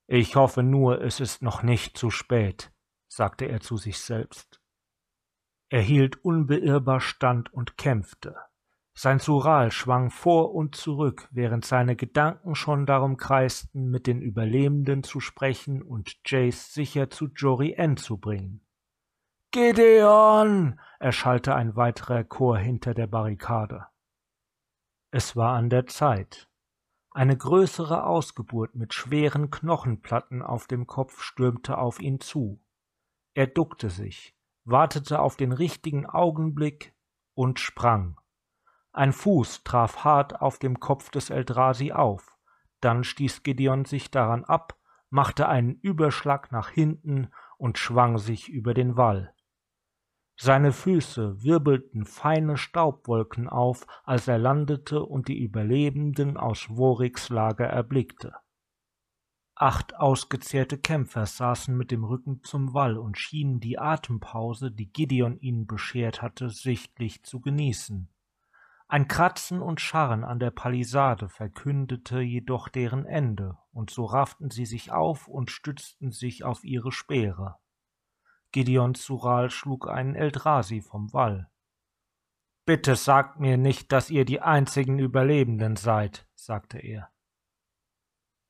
Ich 0.08 0.36
hoffe 0.36 0.64
nur, 0.64 1.02
es 1.02 1.20
ist 1.20 1.42
noch 1.42 1.64
nicht 1.64 1.98
zu 1.98 2.10
spät, 2.10 2.72
sagte 3.08 3.46
er 3.46 3.60
zu 3.60 3.78
sich 3.78 4.00
selbst. 4.00 4.62
Er 5.70 5.82
hielt 5.82 6.24
unbeirrbar 6.24 7.02
stand 7.02 7.54
und 7.54 7.78
kämpfte. 7.78 8.36
Sein 8.94 9.20
Sural 9.20 9.70
schwang 9.70 10.10
vor 10.10 10.56
und 10.56 10.76
zurück, 10.76 11.28
während 11.32 11.66
seine 11.66 11.96
Gedanken 11.96 12.56
schon 12.56 12.88
darum 12.88 13.18
kreisten, 13.18 13.92
mit 13.92 14.08
den 14.08 14.22
Überlebenden 14.22 15.04
zu 15.04 15.20
sprechen 15.20 15.84
und 15.84 16.16
Jace 16.26 16.74
sicher 16.74 17.10
zu 17.12 17.28
Jory 17.28 17.74
N 17.74 17.98
zu 17.98 18.18
bringen. 18.18 18.66
Gideon! 19.52 20.80
erschallte 21.00 21.54
ein 21.54 21.76
weiterer 21.76 22.24
Chor 22.24 22.58
hinter 22.58 22.94
der 22.94 23.08
Barrikade. 23.08 23.86
Es 25.10 25.38
war 25.38 25.56
an 25.56 25.70
der 25.70 25.88
Zeit. 25.88 26.50
Eine 27.12 27.38
größere 27.38 28.06
Ausgeburt 28.06 28.76
mit 28.76 28.94
schweren 28.94 29.50
Knochenplatten 29.50 30.42
auf 30.42 30.68
dem 30.68 30.86
Kopf 30.86 31.22
stürmte 31.22 31.78
auf 31.78 32.02
ihn 32.02 32.20
zu. 32.20 32.62
Er 33.34 33.48
duckte 33.48 33.90
sich, 33.90 34.36
wartete 34.66 35.22
auf 35.22 35.38
den 35.38 35.54
richtigen 35.54 36.06
Augenblick 36.06 36.94
und 37.34 37.60
sprang. 37.60 38.20
Ein 38.92 39.14
Fuß 39.14 39.64
traf 39.64 40.04
hart 40.04 40.42
auf 40.42 40.60
dem 40.60 40.80
Kopf 40.80 41.10
des 41.10 41.30
Eldrasi 41.30 41.94
auf, 41.94 42.38
dann 42.82 43.04
stieß 43.04 43.44
Gideon 43.44 43.86
sich 43.86 44.12
daran 44.12 44.44
ab, 44.44 44.78
machte 45.10 45.48
einen 45.48 45.76
Überschlag 45.76 46.52
nach 46.52 46.70
hinten 46.70 47.30
und 47.58 47.78
schwang 47.78 48.18
sich 48.18 48.50
über 48.50 48.74
den 48.74 48.98
Wall. 48.98 49.34
Seine 50.40 50.72
Füße 50.72 51.44
wirbelten 51.44 52.06
feine 52.06 52.58
Staubwolken 52.58 53.50
auf, 53.50 53.88
als 54.04 54.28
er 54.28 54.38
landete 54.38 55.04
und 55.04 55.28
die 55.28 55.40
Überlebenden 55.40 56.38
aus 56.38 56.70
Woriks 56.70 57.30
Lager 57.30 57.66
erblickte. 57.66 58.36
Acht 59.56 59.96
ausgezehrte 59.96 60.78
Kämpfer 60.78 61.26
saßen 61.26 61.76
mit 61.76 61.90
dem 61.90 62.04
Rücken 62.04 62.44
zum 62.44 62.76
Wall 62.76 63.00
und 63.00 63.18
schienen 63.18 63.60
die 63.60 63.80
Atempause, 63.80 64.72
die 64.72 64.92
Gideon 64.92 65.40
ihnen 65.40 65.66
beschert 65.66 66.22
hatte, 66.22 66.52
sichtlich 66.52 67.24
zu 67.24 67.42
genießen. 67.42 68.08
Ein 68.88 69.08
Kratzen 69.08 69.64
und 69.64 69.82
Scharren 69.82 70.24
an 70.24 70.38
der 70.38 70.52
Palisade 70.52 71.30
verkündete 71.30 72.22
jedoch 72.22 72.70
deren 72.70 73.08
Ende, 73.08 73.58
und 73.72 73.90
so 73.90 74.06
rafften 74.06 74.52
sie 74.52 74.68
sich 74.68 74.92
auf 74.92 75.28
und 75.28 75.50
stützten 75.50 76.12
sich 76.12 76.44
auf 76.44 76.64
ihre 76.64 76.92
Speere. 76.92 77.58
Gideon 78.52 78.96
Sural 78.96 79.50
schlug 79.50 79.88
einen 79.88 80.16
Eldrasi 80.16 80.82
vom 80.82 81.12
Wall. 81.14 81.50
Bitte 82.66 82.96
sagt 82.96 83.40
mir 83.40 83.58
nicht, 83.58 83.92
dass 83.92 84.10
ihr 84.10 84.26
die 84.26 84.42
einzigen 84.42 85.00
Überlebenden 85.00 85.76
seid, 85.76 86.28
sagte 86.36 86.80
er. 86.80 87.10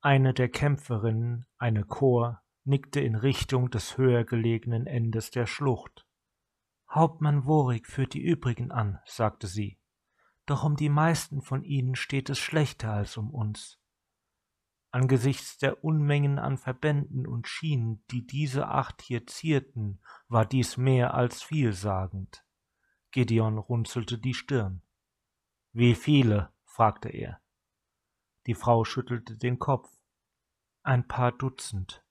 Eine 0.01 0.33
der 0.33 0.49
Kämpferinnen, 0.49 1.45
eine 1.57 1.83
Chor, 1.83 2.41
nickte 2.63 2.99
in 2.99 3.15
Richtung 3.15 3.69
des 3.69 3.97
höher 3.97 4.23
gelegenen 4.23 4.87
Endes 4.87 5.31
der 5.31 5.45
Schlucht. 5.45 6.07
Hauptmann 6.89 7.45
Worig 7.45 7.87
führt 7.87 8.13
die 8.13 8.21
übrigen 8.21 8.71
an, 8.71 8.99
sagte 9.05 9.47
sie. 9.47 9.79
Doch 10.45 10.63
um 10.63 10.75
die 10.75 10.89
meisten 10.89 11.41
von 11.41 11.63
ihnen 11.63 11.95
steht 11.95 12.29
es 12.29 12.39
schlechter 12.39 12.93
als 12.93 13.17
um 13.17 13.31
uns. 13.31 13.79
Angesichts 14.91 15.57
der 15.57 15.83
Unmengen 15.83 16.39
an 16.39 16.57
Verbänden 16.57 17.27
und 17.27 17.47
Schienen, 17.47 18.03
die 18.09 18.25
diese 18.25 18.69
acht 18.69 19.01
hier 19.01 19.27
zierten, 19.27 20.01
war 20.27 20.45
dies 20.45 20.77
mehr 20.77 21.13
als 21.13 21.43
vielsagend. 21.43 22.45
Gideon 23.11 23.57
runzelte 23.57 24.17
die 24.17 24.33
Stirn. 24.33 24.81
Wie 25.73 25.95
viele? 25.95 26.53
fragte 26.63 27.09
er. 27.09 27.41
Die 28.45 28.55
Frau 28.55 28.85
schüttelte 28.85 29.37
den 29.37 29.59
Kopf. 29.59 29.89
Ein 30.83 31.07
paar 31.07 31.31
Dutzend. 31.31 32.03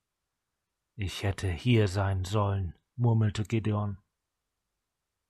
Ich 0.95 1.23
hätte 1.23 1.49
hier 1.49 1.89
sein 1.89 2.25
sollen, 2.25 2.75
murmelte 2.95 3.45
Gideon. 3.45 3.99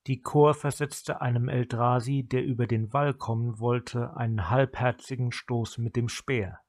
Die 0.07 0.23
Chor 0.23 0.55
versetzte 0.55 1.21
einem 1.21 1.49
Eldrasi, 1.49 2.23
der 2.23 2.45
über 2.45 2.67
den 2.67 2.93
Wall 2.93 3.15
kommen 3.15 3.59
wollte, 3.59 4.17
einen 4.17 4.51
halbherzigen 4.51 5.33
Stoß 5.33 5.79
mit 5.79 5.97
dem 5.97 6.09
Speer. 6.09 6.61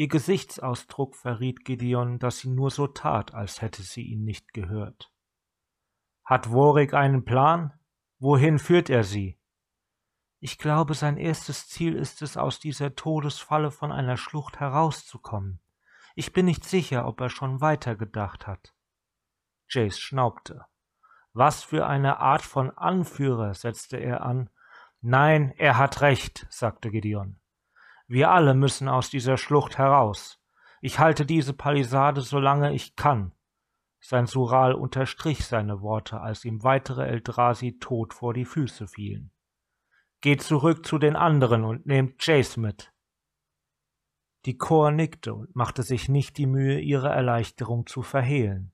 Ihr 0.00 0.08
Gesichtsausdruck 0.08 1.14
verriet 1.14 1.62
Gideon, 1.66 2.18
dass 2.18 2.38
sie 2.38 2.48
nur 2.48 2.70
so 2.70 2.86
tat, 2.86 3.34
als 3.34 3.60
hätte 3.60 3.82
sie 3.82 4.00
ihn 4.00 4.24
nicht 4.24 4.54
gehört. 4.54 5.12
Hat 6.24 6.50
Worik 6.50 6.94
einen 6.94 7.26
Plan? 7.26 7.78
Wohin 8.18 8.58
führt 8.58 8.88
er 8.88 9.04
sie? 9.04 9.38
Ich 10.38 10.56
glaube, 10.56 10.94
sein 10.94 11.18
erstes 11.18 11.68
Ziel 11.68 11.96
ist 11.96 12.22
es, 12.22 12.38
aus 12.38 12.58
dieser 12.58 12.94
Todesfalle 12.94 13.70
von 13.70 13.92
einer 13.92 14.16
Schlucht 14.16 14.58
herauszukommen. 14.58 15.60
Ich 16.14 16.32
bin 16.32 16.46
nicht 16.46 16.64
sicher, 16.64 17.06
ob 17.06 17.20
er 17.20 17.28
schon 17.28 17.60
weitergedacht 17.60 18.46
hat. 18.46 18.72
Jace 19.68 19.98
schnaubte. 19.98 20.64
Was 21.34 21.62
für 21.62 21.86
eine 21.86 22.20
Art 22.20 22.40
von 22.40 22.70
Anführer, 22.70 23.52
setzte 23.52 23.98
er 23.98 24.22
an. 24.22 24.48
Nein, 25.02 25.52
er 25.58 25.76
hat 25.76 26.00
recht, 26.00 26.46
sagte 26.48 26.90
Gideon. 26.90 27.39
Wir 28.12 28.32
alle 28.32 28.54
müssen 28.54 28.88
aus 28.88 29.08
dieser 29.08 29.36
Schlucht 29.36 29.78
heraus. 29.78 30.40
Ich 30.80 30.98
halte 30.98 31.24
diese 31.24 31.52
Palisade, 31.52 32.22
solange 32.22 32.74
ich 32.74 32.96
kann. 32.96 33.30
Sein 34.00 34.26
Sural 34.26 34.74
unterstrich 34.74 35.46
seine 35.46 35.80
Worte, 35.80 36.20
als 36.20 36.44
ihm 36.44 36.64
weitere 36.64 37.06
Eldrasi 37.06 37.78
tot 37.78 38.12
vor 38.12 38.34
die 38.34 38.46
Füße 38.46 38.88
fielen. 38.88 39.30
Geht 40.22 40.42
zurück 40.42 40.84
zu 40.84 40.98
den 40.98 41.14
anderen 41.14 41.62
und 41.62 41.86
nehmt 41.86 42.26
Jace 42.26 42.56
mit. 42.56 42.92
Die 44.44 44.58
Chor 44.58 44.90
nickte 44.90 45.32
und 45.32 45.54
machte 45.54 45.84
sich 45.84 46.08
nicht 46.08 46.36
die 46.36 46.46
Mühe, 46.46 46.80
ihre 46.80 47.10
Erleichterung 47.10 47.86
zu 47.86 48.02
verhehlen. 48.02 48.72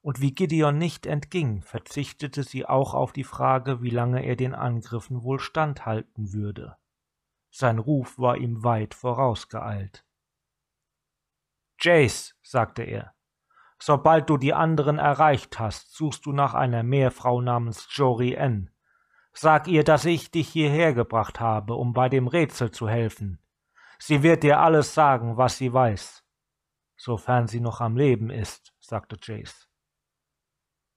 und 0.00 0.22
wie 0.22 0.32
Gideon 0.32 0.78
nicht 0.78 1.04
entging, 1.04 1.60
verzichtete 1.60 2.42
sie 2.42 2.64
auch 2.64 2.94
auf 2.94 3.12
die 3.12 3.24
Frage, 3.24 3.82
wie 3.82 3.90
lange 3.90 4.24
er 4.24 4.36
den 4.36 4.54
Angriffen 4.54 5.22
wohl 5.22 5.40
standhalten 5.40 6.32
würde. 6.32 6.78
Sein 7.50 7.78
Ruf 7.78 8.18
war 8.18 8.36
ihm 8.36 8.62
weit 8.64 8.94
vorausgeeilt. 8.94 10.04
Jace, 11.80 12.34
sagte 12.42 12.82
er, 12.82 13.14
sobald 13.78 14.28
du 14.28 14.36
die 14.36 14.54
anderen 14.54 14.98
erreicht 14.98 15.58
hast, 15.58 15.94
suchst 15.94 16.26
du 16.26 16.32
nach 16.32 16.54
einer 16.54 16.82
Meerfrau 16.82 17.40
namens 17.40 17.88
Jory 17.90 18.34
N. 18.34 18.70
Sag 19.32 19.68
ihr, 19.68 19.84
dass 19.84 20.04
ich 20.04 20.30
dich 20.30 20.48
hierher 20.48 20.92
gebracht 20.92 21.38
habe, 21.38 21.74
um 21.74 21.92
bei 21.92 22.08
dem 22.08 22.26
Rätsel 22.26 22.72
zu 22.72 22.88
helfen. 22.88 23.38
Sie 23.98 24.22
wird 24.22 24.42
dir 24.42 24.60
alles 24.60 24.94
sagen, 24.94 25.36
was 25.36 25.58
sie 25.58 25.72
weiß. 25.72 26.24
Sofern 26.96 27.46
sie 27.46 27.60
noch 27.60 27.80
am 27.80 27.96
Leben 27.96 28.30
ist, 28.30 28.74
sagte 28.80 29.16
Jace. 29.22 29.68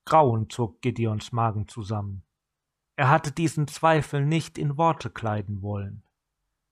Grauen 0.06 0.50
zog 0.50 0.82
Gideons 0.82 1.32
Magen 1.32 1.68
zusammen. 1.68 2.26
Er 2.96 3.10
hatte 3.10 3.32
diesen 3.32 3.68
Zweifel 3.68 4.26
nicht 4.26 4.58
in 4.58 4.78
Worte 4.78 5.12
kleiden 5.12 5.62
wollen. 5.62 6.04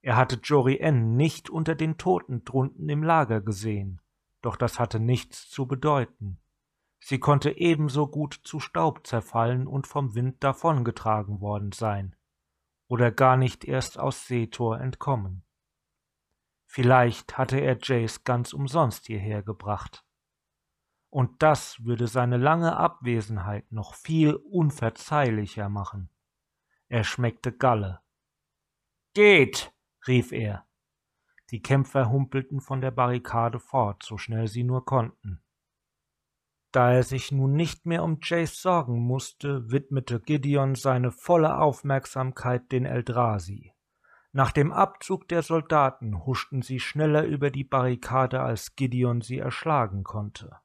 Er 0.02 0.16
hatte 0.16 0.40
Jory 0.42 0.78
N. 0.78 1.18
nicht 1.18 1.50
unter 1.50 1.76
den 1.76 1.98
Toten 1.98 2.46
drunten 2.46 2.88
im 2.88 3.04
Lager 3.04 3.42
gesehen, 3.42 4.02
doch 4.42 4.56
das 4.56 4.80
hatte 4.80 5.00
nichts 5.00 5.50
zu 5.50 5.68
bedeuten. 5.68 6.40
Sie 7.00 7.20
konnte 7.20 7.52
ebenso 7.58 8.08
gut 8.08 8.40
zu 8.44 8.60
Staub 8.60 9.06
zerfallen 9.06 9.68
und 9.68 9.88
vom 9.88 10.16
Wind 10.16 10.44
davongetragen 10.44 11.42
worden 11.42 11.72
sein, 11.72 12.16
oder 12.88 13.12
gar 13.12 13.38
nicht 13.38 13.66
erst 13.66 14.00
aus 14.00 14.28
Seetor 14.28 14.80
entkommen. 14.80 15.44
Vielleicht 16.66 17.38
hatte 17.38 17.60
er 17.60 17.78
Jace 17.82 18.24
ganz 18.24 18.54
umsonst 18.54 19.08
hierher 19.08 19.42
gebracht. 19.42 20.06
Und 21.10 21.42
das 21.42 21.84
würde 21.84 22.08
seine 22.08 22.38
lange 22.38 22.78
Abwesenheit 22.78 23.72
noch 23.72 23.96
viel 23.96 24.36
unverzeihlicher 24.36 25.68
machen. 25.68 26.10
Er 26.88 27.04
schmeckte 27.04 27.52
Galle. 27.52 28.02
Geht! 29.16 29.74
Rief 30.10 30.34
er. 30.34 30.66
Die 31.52 31.62
Kämpfer 31.62 32.10
humpelten 32.10 32.60
von 32.60 32.82
der 32.82 32.92
Barrikade 32.92 33.60
fort, 33.60 34.04
so 34.04 34.18
schnell 34.18 34.48
sie 34.48 34.64
nur 34.64 34.86
konnten. 34.86 35.42
Da 36.72 36.92
er 36.92 37.04
sich 37.04 37.32
nun 37.32 37.54
nicht 37.54 37.86
mehr 37.86 38.04
um 38.04 38.20
Jace 38.22 38.62
sorgen 38.62 39.00
musste, 39.00 39.72
widmete 39.72 40.20
Gideon 40.20 40.76
seine 40.76 41.12
volle 41.12 41.58
Aufmerksamkeit 41.58 42.72
den 42.72 42.86
Eldrasi. 42.86 43.74
Nach 44.32 44.52
dem 44.52 44.72
Abzug 44.72 45.28
der 45.28 45.42
Soldaten 45.42 46.26
huschten 46.26 46.62
sie 46.62 46.80
schneller 46.80 47.24
über 47.24 47.50
die 47.50 47.64
Barrikade, 47.64 48.42
als 48.42 48.76
Gideon 48.76 49.22
sie 49.22 49.40
erschlagen 49.40 50.04
konnte. 50.04 50.58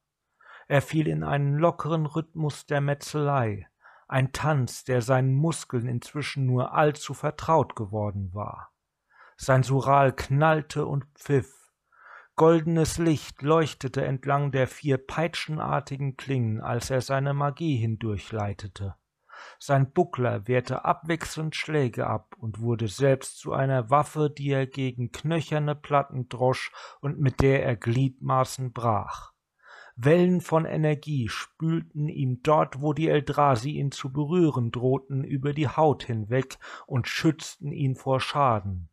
Er 0.68 0.82
fiel 0.82 1.08
in 1.08 1.22
einen 1.22 1.56
lockeren 1.56 2.04
Rhythmus 2.04 2.66
der 2.66 2.82
Metzelei, 2.82 3.66
ein 4.06 4.32
Tanz, 4.32 4.84
der 4.84 5.00
seinen 5.00 5.34
Muskeln 5.34 5.88
inzwischen 5.88 6.44
nur 6.44 6.74
allzu 6.74 7.14
vertraut 7.14 7.74
geworden 7.74 8.34
war 8.34 8.73
sein 9.36 9.62
Sural 9.62 10.12
knallte 10.12 10.86
und 10.86 11.04
pfiff. 11.14 11.72
Goldenes 12.36 12.98
Licht 12.98 13.42
leuchtete 13.42 14.04
entlang 14.04 14.50
der 14.50 14.66
vier 14.66 14.98
peitschenartigen 14.98 16.16
Klingen, 16.16 16.60
als 16.60 16.90
er 16.90 17.00
seine 17.00 17.32
Magie 17.32 17.76
hindurchleitete. 17.76 18.96
Sein 19.58 19.92
Buckler 19.92 20.48
wehrte 20.48 20.84
abwechselnd 20.84 21.54
Schläge 21.54 22.06
ab 22.06 22.34
und 22.38 22.60
wurde 22.60 22.88
selbst 22.88 23.38
zu 23.38 23.52
einer 23.52 23.90
Waffe, 23.90 24.30
die 24.30 24.50
er 24.50 24.66
gegen 24.66 25.12
knöcherne 25.12 25.74
Platten 25.74 26.28
drosch 26.28 26.72
und 27.00 27.20
mit 27.20 27.40
der 27.40 27.64
er 27.64 27.76
Gliedmaßen 27.76 28.72
brach. 28.72 29.32
Wellen 29.96 30.40
von 30.40 30.64
Energie 30.64 31.28
spülten 31.28 32.08
ihm 32.08 32.42
dort, 32.42 32.80
wo 32.80 32.92
die 32.92 33.08
Eldrasi 33.08 33.72
ihn 33.72 33.92
zu 33.92 34.12
berühren 34.12 34.72
drohten, 34.72 35.22
über 35.22 35.52
die 35.52 35.68
Haut 35.68 36.02
hinweg 36.02 36.58
und 36.86 37.06
schützten 37.06 37.70
ihn 37.70 37.94
vor 37.94 38.18
Schaden. 38.20 38.88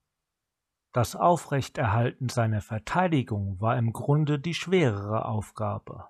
Das 0.93 1.15
Aufrechterhalten 1.15 2.27
seiner 2.27 2.61
Verteidigung 2.61 3.61
war 3.61 3.77
im 3.77 3.93
Grunde 3.93 4.39
die 4.39 4.53
schwerere 4.53 5.25
Aufgabe. 5.25 6.09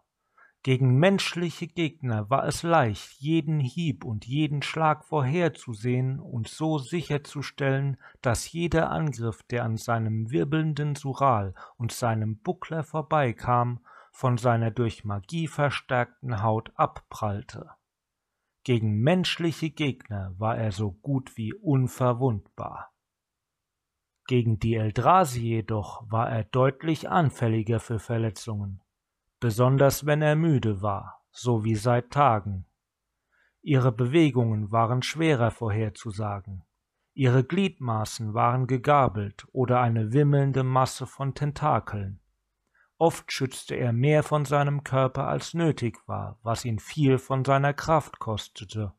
Gegen 0.64 0.98
menschliche 0.98 1.68
Gegner 1.68 2.30
war 2.30 2.48
es 2.48 2.62
leicht, 2.62 3.20
jeden 3.20 3.60
Hieb 3.60 4.04
und 4.04 4.26
jeden 4.26 4.62
Schlag 4.62 5.06
vorherzusehen 5.06 6.20
und 6.20 6.48
so 6.48 6.78
sicherzustellen, 6.78 7.98
dass 8.22 8.52
jeder 8.52 8.92
Angriff, 8.92 9.42
der 9.44 9.64
an 9.64 9.78
seinem 9.78 10.30
wirbelnden 10.30 10.96
Sural 10.96 11.56
und 11.78 11.92
seinem 11.92 12.40
Buckler 12.40 12.84
vorbeikam, 12.84 13.80
von 14.12 14.38
seiner 14.38 14.70
durch 14.70 15.04
Magie 15.04 15.48
verstärkten 15.48 16.44
Haut 16.44 16.72
abprallte. 16.76 17.72
Gegen 18.64 19.00
menschliche 19.00 19.72
Gegner 19.72 20.36
war 20.38 20.58
er 20.58 20.72
so 20.72 20.92
gut 20.92 21.38
wie 21.38 21.54
unverwundbar. 21.54 22.91
Gegen 24.28 24.60
die 24.60 24.76
Eldrazi 24.76 25.42
jedoch 25.42 26.10
war 26.10 26.30
er 26.30 26.44
deutlich 26.44 27.10
anfälliger 27.10 27.80
für 27.80 28.00
Verletzungen, 28.00 28.82
besonders 29.40 30.06
wenn 30.06 30.22
er 30.22 30.36
müde 30.36 30.82
war, 30.82 31.22
so 31.32 31.64
wie 31.64 31.76
seit 31.76 32.12
Tagen. 32.12 32.66
Ihre 33.62 33.92
Bewegungen 33.92 34.72
waren 34.72 35.02
schwerer 35.04 35.52
vorherzusagen, 35.52 36.64
ihre 37.14 37.44
Gliedmaßen 37.44 38.34
waren 38.34 38.68
gegabelt 38.68 39.46
oder 39.52 39.82
eine 39.82 40.14
wimmelnde 40.14 40.64
Masse 40.64 41.08
von 41.08 41.36
Tentakeln. 41.36 42.20
Oft 42.98 43.32
schützte 43.32 43.76
er 43.76 43.94
mehr 43.94 44.22
von 44.22 44.46
seinem 44.46 44.84
Körper 44.84 45.28
als 45.28 45.56
nötig 45.56 45.98
war, 46.08 46.38
was 46.44 46.66
ihn 46.66 46.78
viel 46.78 47.18
von 47.18 47.44
seiner 47.44 47.74
Kraft 47.74 48.20
kostete. 48.20 48.94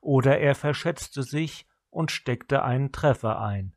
Oder 0.00 0.40
er 0.40 0.56
verschätzte 0.56 1.22
sich 1.22 1.68
und 1.88 2.10
steckte 2.10 2.64
einen 2.64 2.90
Treffer 2.90 3.40
ein, 3.40 3.74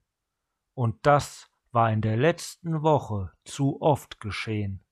und 0.74 1.06
das 1.06 1.50
war 1.72 1.92
in 1.92 2.02
der 2.02 2.18
letzten 2.18 2.82
Woche 2.82 3.32
zu 3.44 3.82
oft 3.82 4.20
geschehen. 4.20 4.84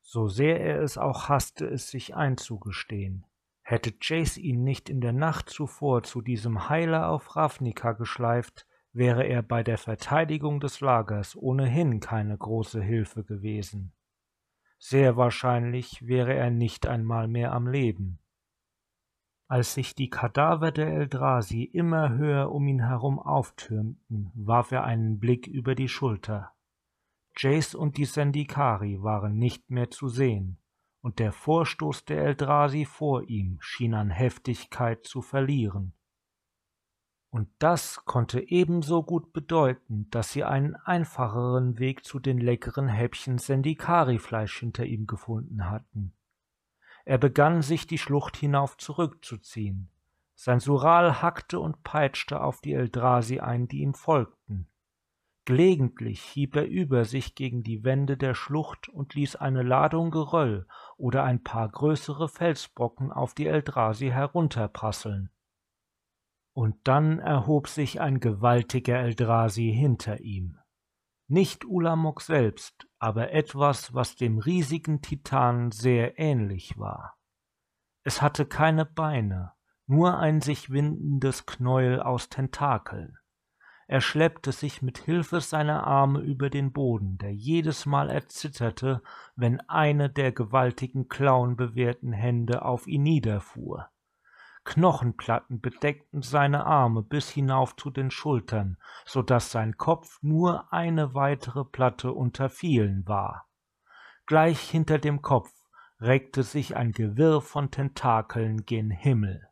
So 0.00 0.28
sehr 0.28 0.60
er 0.60 0.82
es 0.82 0.98
auch 0.98 1.28
hasste, 1.28 1.66
es 1.66 1.88
sich 1.88 2.14
einzugestehen. 2.14 3.26
Hätte 3.62 3.94
Jace 4.00 4.38
ihn 4.38 4.64
nicht 4.64 4.90
in 4.90 5.00
der 5.00 5.12
Nacht 5.12 5.48
zuvor 5.48 6.02
zu 6.02 6.20
diesem 6.20 6.68
Heiler 6.68 7.08
auf 7.08 7.36
Ravnica 7.36 7.92
geschleift, 7.92 8.66
wäre 8.92 9.24
er 9.24 9.42
bei 9.42 9.62
der 9.62 9.78
Verteidigung 9.78 10.60
des 10.60 10.80
Lagers 10.80 11.36
ohnehin 11.36 12.00
keine 12.00 12.36
große 12.36 12.82
Hilfe 12.82 13.24
gewesen. 13.24 13.94
Sehr 14.78 15.16
wahrscheinlich 15.16 16.06
wäre 16.06 16.34
er 16.34 16.50
nicht 16.50 16.86
einmal 16.86 17.28
mehr 17.28 17.52
am 17.52 17.68
Leben. 17.68 18.18
Als 19.52 19.74
sich 19.74 19.94
die 19.94 20.08
Kadaver 20.08 20.72
der 20.72 20.86
Eldrasi 20.86 21.62
immer 21.62 22.08
höher 22.08 22.50
um 22.50 22.66
ihn 22.66 22.86
herum 22.86 23.18
auftürmten, 23.18 24.30
warf 24.32 24.72
er 24.72 24.84
einen 24.84 25.18
Blick 25.18 25.46
über 25.46 25.74
die 25.74 25.90
Schulter. 25.90 26.54
Jace 27.36 27.74
und 27.74 27.98
die 27.98 28.06
Sendikari 28.06 29.02
waren 29.02 29.36
nicht 29.36 29.70
mehr 29.70 29.90
zu 29.90 30.08
sehen, 30.08 30.56
und 31.02 31.18
der 31.18 31.32
Vorstoß 31.32 32.06
der 32.06 32.24
Eldrasi 32.24 32.86
vor 32.86 33.28
ihm 33.28 33.58
schien 33.60 33.92
an 33.92 34.08
Heftigkeit 34.08 35.04
zu 35.04 35.20
verlieren. 35.20 35.92
Und 37.28 37.50
das 37.58 38.06
konnte 38.06 38.40
ebenso 38.40 39.02
gut 39.02 39.34
bedeuten, 39.34 40.08
dass 40.08 40.32
sie 40.32 40.44
einen 40.44 40.76
einfacheren 40.76 41.78
Weg 41.78 42.06
zu 42.06 42.20
den 42.20 42.38
leckeren 42.38 42.88
Häppchen 42.88 43.36
Sendikari-Fleisch 43.36 44.60
hinter 44.60 44.86
ihm 44.86 45.06
gefunden 45.06 45.68
hatten. 45.68 46.14
Er 47.04 47.18
begann 47.18 47.62
sich 47.62 47.86
die 47.86 47.98
Schlucht 47.98 48.36
hinauf 48.36 48.76
zurückzuziehen. 48.76 49.90
Sein 50.34 50.60
Sural 50.60 51.22
hackte 51.22 51.60
und 51.60 51.82
peitschte 51.82 52.40
auf 52.40 52.60
die 52.60 52.72
Eldrasi 52.72 53.40
ein, 53.40 53.68
die 53.68 53.80
ihm 53.80 53.94
folgten. 53.94 54.68
Gelegentlich 55.44 56.22
hieb 56.22 56.54
er 56.54 56.66
über 56.66 57.04
sich 57.04 57.34
gegen 57.34 57.64
die 57.64 57.82
Wände 57.82 58.16
der 58.16 58.34
Schlucht 58.34 58.88
und 58.88 59.14
ließ 59.14 59.36
eine 59.36 59.62
Ladung 59.62 60.12
Geröll 60.12 60.68
oder 60.96 61.24
ein 61.24 61.42
paar 61.42 61.68
größere 61.68 62.28
Felsbrocken 62.28 63.10
auf 63.10 63.34
die 63.34 63.46
Eldrasi 63.46 64.08
herunterprasseln. 64.10 65.30
Und 66.52 66.76
dann 66.84 67.18
erhob 67.18 67.66
sich 67.66 68.00
ein 68.00 68.20
gewaltiger 68.20 68.98
Eldrasi 68.98 69.72
hinter 69.74 70.20
ihm. 70.20 70.58
Nicht 71.28 71.64
Ulamok 71.64 72.20
selbst, 72.20 72.86
aber 72.98 73.32
etwas, 73.32 73.94
was 73.94 74.16
dem 74.16 74.38
riesigen 74.38 75.00
Titan 75.00 75.70
sehr 75.70 76.18
ähnlich 76.18 76.78
war. 76.78 77.16
Es 78.04 78.20
hatte 78.20 78.46
keine 78.46 78.84
Beine, 78.84 79.52
nur 79.86 80.18
ein 80.18 80.40
sich 80.40 80.70
windendes 80.70 81.46
Knäuel 81.46 82.00
aus 82.00 82.28
Tentakeln. 82.28 83.16
Er 83.86 84.00
schleppte 84.00 84.52
sich 84.52 84.80
mit 84.80 84.98
Hilfe 84.98 85.40
seiner 85.40 85.86
Arme 85.86 86.20
über 86.20 86.48
den 86.50 86.72
Boden, 86.72 87.18
der 87.18 87.34
jedes 87.34 87.84
Mal 87.84 88.08
erzitterte, 88.08 89.02
wenn 89.36 89.60
eine 89.68 90.08
der 90.08 90.32
gewaltigen 90.32 91.08
klauenbewehrten 91.08 92.12
Hände 92.12 92.64
auf 92.64 92.86
ihn 92.86 93.02
niederfuhr. 93.02 93.91
Knochenplatten 94.64 95.60
bedeckten 95.60 96.22
seine 96.22 96.64
Arme 96.66 97.02
bis 97.02 97.28
hinauf 97.28 97.76
zu 97.76 97.90
den 97.90 98.10
Schultern, 98.10 98.76
so 99.04 99.22
dass 99.22 99.50
sein 99.50 99.76
Kopf 99.76 100.18
nur 100.22 100.72
eine 100.72 101.14
weitere 101.14 101.64
Platte 101.64 102.12
unter 102.12 102.48
vielen 102.48 103.06
war. 103.06 103.48
Gleich 104.26 104.60
hinter 104.60 104.98
dem 104.98 105.20
Kopf 105.20 105.50
reckte 106.00 106.42
sich 106.42 106.76
ein 106.76 106.92
Gewirr 106.92 107.40
von 107.40 107.70
Tentakeln 107.70 108.64
gen 108.64 108.90
Himmel. 108.90 109.48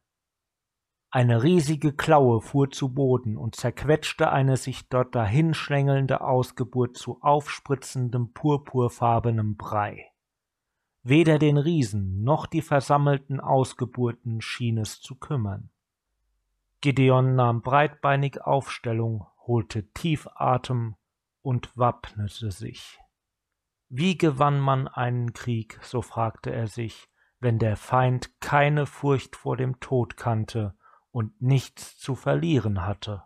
Eine 1.12 1.42
riesige 1.42 1.92
Klaue 1.92 2.40
fuhr 2.40 2.70
zu 2.70 2.94
Boden 2.94 3.36
und 3.36 3.56
zerquetschte 3.56 4.30
eine 4.30 4.56
sich 4.56 4.88
dort 4.88 5.14
dahinschlängelnde 5.16 6.20
Ausgeburt 6.20 6.96
zu 6.96 7.20
aufspritzendem 7.20 8.32
purpurfarbenem 8.32 9.56
Brei. 9.56 10.09
Weder 11.02 11.38
den 11.38 11.56
Riesen 11.56 12.22
noch 12.22 12.46
die 12.46 12.60
versammelten 12.60 13.40
Ausgeburten 13.40 14.40
schien 14.42 14.76
es 14.76 15.00
zu 15.00 15.14
kümmern. 15.14 15.70
Gideon 16.82 17.34
nahm 17.34 17.62
breitbeinig 17.62 18.42
Aufstellung, 18.42 19.26
holte 19.46 19.90
tief 19.92 20.28
Atem 20.34 20.96
und 21.42 21.76
wappnete 21.76 22.50
sich. 22.50 22.98
Wie 23.88 24.16
gewann 24.16 24.60
man 24.60 24.88
einen 24.88 25.32
Krieg, 25.32 25.78
so 25.82 26.02
fragte 26.02 26.52
er 26.52 26.68
sich, 26.68 27.08
wenn 27.40 27.58
der 27.58 27.76
Feind 27.76 28.40
keine 28.40 28.86
Furcht 28.86 29.36
vor 29.36 29.56
dem 29.56 29.80
Tod 29.80 30.16
kannte 30.16 30.74
und 31.10 31.40
nichts 31.40 31.98
zu 31.98 32.14
verlieren 32.14 32.86
hatte? 32.86 33.24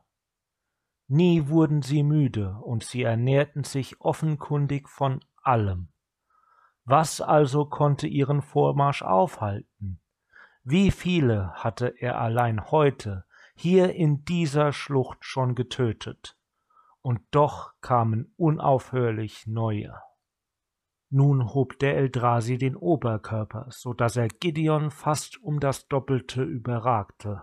Nie 1.06 1.48
wurden 1.48 1.82
sie 1.82 2.02
müde, 2.02 2.56
und 2.62 2.82
sie 2.82 3.02
ernährten 3.02 3.64
sich 3.64 4.00
offenkundig 4.00 4.88
von 4.88 5.22
allem. 5.42 5.88
Was 6.84 7.20
also 7.20 7.64
konnte 7.64 8.06
ihren 8.06 8.42
Vormarsch 8.42 9.02
aufhalten? 9.02 10.00
Wie 10.62 10.90
viele 10.90 11.52
hatte 11.54 11.94
er 11.98 12.20
allein 12.20 12.70
heute 12.70 13.24
hier 13.54 13.94
in 13.94 14.24
dieser 14.24 14.72
Schlucht 14.72 15.24
schon 15.24 15.54
getötet? 15.54 16.36
Und 17.00 17.20
doch 17.30 17.72
kamen 17.80 18.32
unaufhörlich 18.36 19.46
neue. 19.46 19.94
Nun 21.10 21.54
hob 21.54 21.78
der 21.78 21.96
Eldrasi 21.96 22.58
den 22.58 22.76
Oberkörper, 22.76 23.66
so 23.70 23.92
dass 23.92 24.16
er 24.16 24.28
Gideon 24.28 24.90
fast 24.90 25.40
um 25.40 25.60
das 25.60 25.86
Doppelte 25.86 26.42
überragte. 26.42 27.42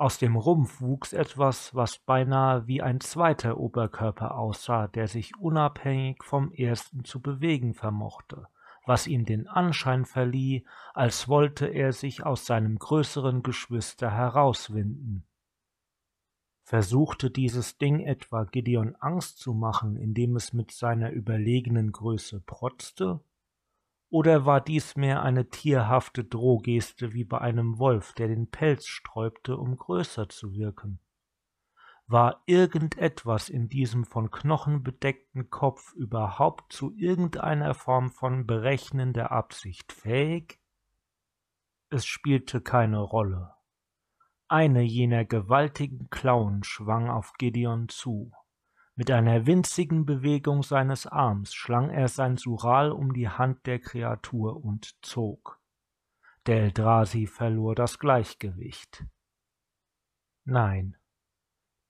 Aus 0.00 0.16
dem 0.16 0.34
Rumpf 0.34 0.80
wuchs 0.80 1.12
etwas, 1.12 1.74
was 1.74 1.98
beinahe 1.98 2.66
wie 2.66 2.80
ein 2.80 3.00
zweiter 3.00 3.58
Oberkörper 3.58 4.34
aussah, 4.34 4.88
der 4.88 5.08
sich 5.08 5.36
unabhängig 5.36 6.24
vom 6.24 6.52
ersten 6.52 7.04
zu 7.04 7.20
bewegen 7.20 7.74
vermochte, 7.74 8.48
was 8.86 9.06
ihm 9.06 9.26
den 9.26 9.46
Anschein 9.46 10.06
verlieh, 10.06 10.64
als 10.94 11.28
wollte 11.28 11.66
er 11.66 11.92
sich 11.92 12.24
aus 12.24 12.46
seinem 12.46 12.78
größeren 12.78 13.42
Geschwister 13.42 14.10
herauswinden. 14.10 15.26
Versuchte 16.62 17.30
dieses 17.30 17.76
Ding 17.76 18.00
etwa 18.00 18.44
Gideon 18.44 18.96
Angst 19.00 19.38
zu 19.38 19.52
machen, 19.52 19.96
indem 19.96 20.34
es 20.34 20.54
mit 20.54 20.70
seiner 20.70 21.10
überlegenen 21.10 21.92
Größe 21.92 22.40
protzte? 22.40 23.20
Oder 24.10 24.44
war 24.44 24.60
dies 24.60 24.96
mehr 24.96 25.22
eine 25.22 25.50
tierhafte 25.50 26.24
Drohgeste 26.24 27.12
wie 27.12 27.24
bei 27.24 27.38
einem 27.38 27.78
Wolf, 27.78 28.12
der 28.14 28.26
den 28.26 28.50
Pelz 28.50 28.86
sträubte, 28.86 29.56
um 29.56 29.76
größer 29.76 30.28
zu 30.28 30.52
wirken? 30.52 30.98
War 32.08 32.42
irgendetwas 32.46 33.48
in 33.48 33.68
diesem 33.68 34.04
von 34.04 34.32
Knochen 34.32 34.82
bedeckten 34.82 35.48
Kopf 35.48 35.92
überhaupt 35.92 36.72
zu 36.72 36.92
irgendeiner 36.96 37.72
Form 37.72 38.10
von 38.10 38.48
berechnender 38.48 39.30
Absicht 39.30 39.92
fähig? 39.92 40.58
Es 41.88 42.04
spielte 42.04 42.60
keine 42.60 42.98
Rolle. 42.98 43.54
Eine 44.48 44.82
jener 44.82 45.24
gewaltigen 45.24 46.10
Klauen 46.10 46.64
schwang 46.64 47.08
auf 47.08 47.34
Gideon 47.34 47.88
zu. 47.88 48.32
Mit 49.00 49.10
einer 49.10 49.46
winzigen 49.46 50.04
Bewegung 50.04 50.62
seines 50.62 51.06
Arms 51.06 51.54
schlang 51.54 51.88
er 51.88 52.08
sein 52.08 52.36
Sural 52.36 52.92
um 52.92 53.14
die 53.14 53.30
Hand 53.30 53.64
der 53.64 53.78
Kreatur 53.78 54.62
und 54.62 54.94
zog. 55.00 55.58
Der 56.44 56.64
Eldrasi 56.64 57.26
verlor 57.26 57.74
das 57.74 57.98
Gleichgewicht. 57.98 59.06
Nein, 60.44 60.98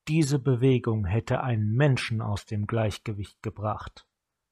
diese 0.07 0.39
Bewegung 0.39 1.05
hätte 1.05 1.43
einen 1.43 1.73
Menschen 1.73 2.23
aus 2.23 2.47
dem 2.47 2.69
Gleichgewicht 2.69 3.43
gebracht, 3.43 4.07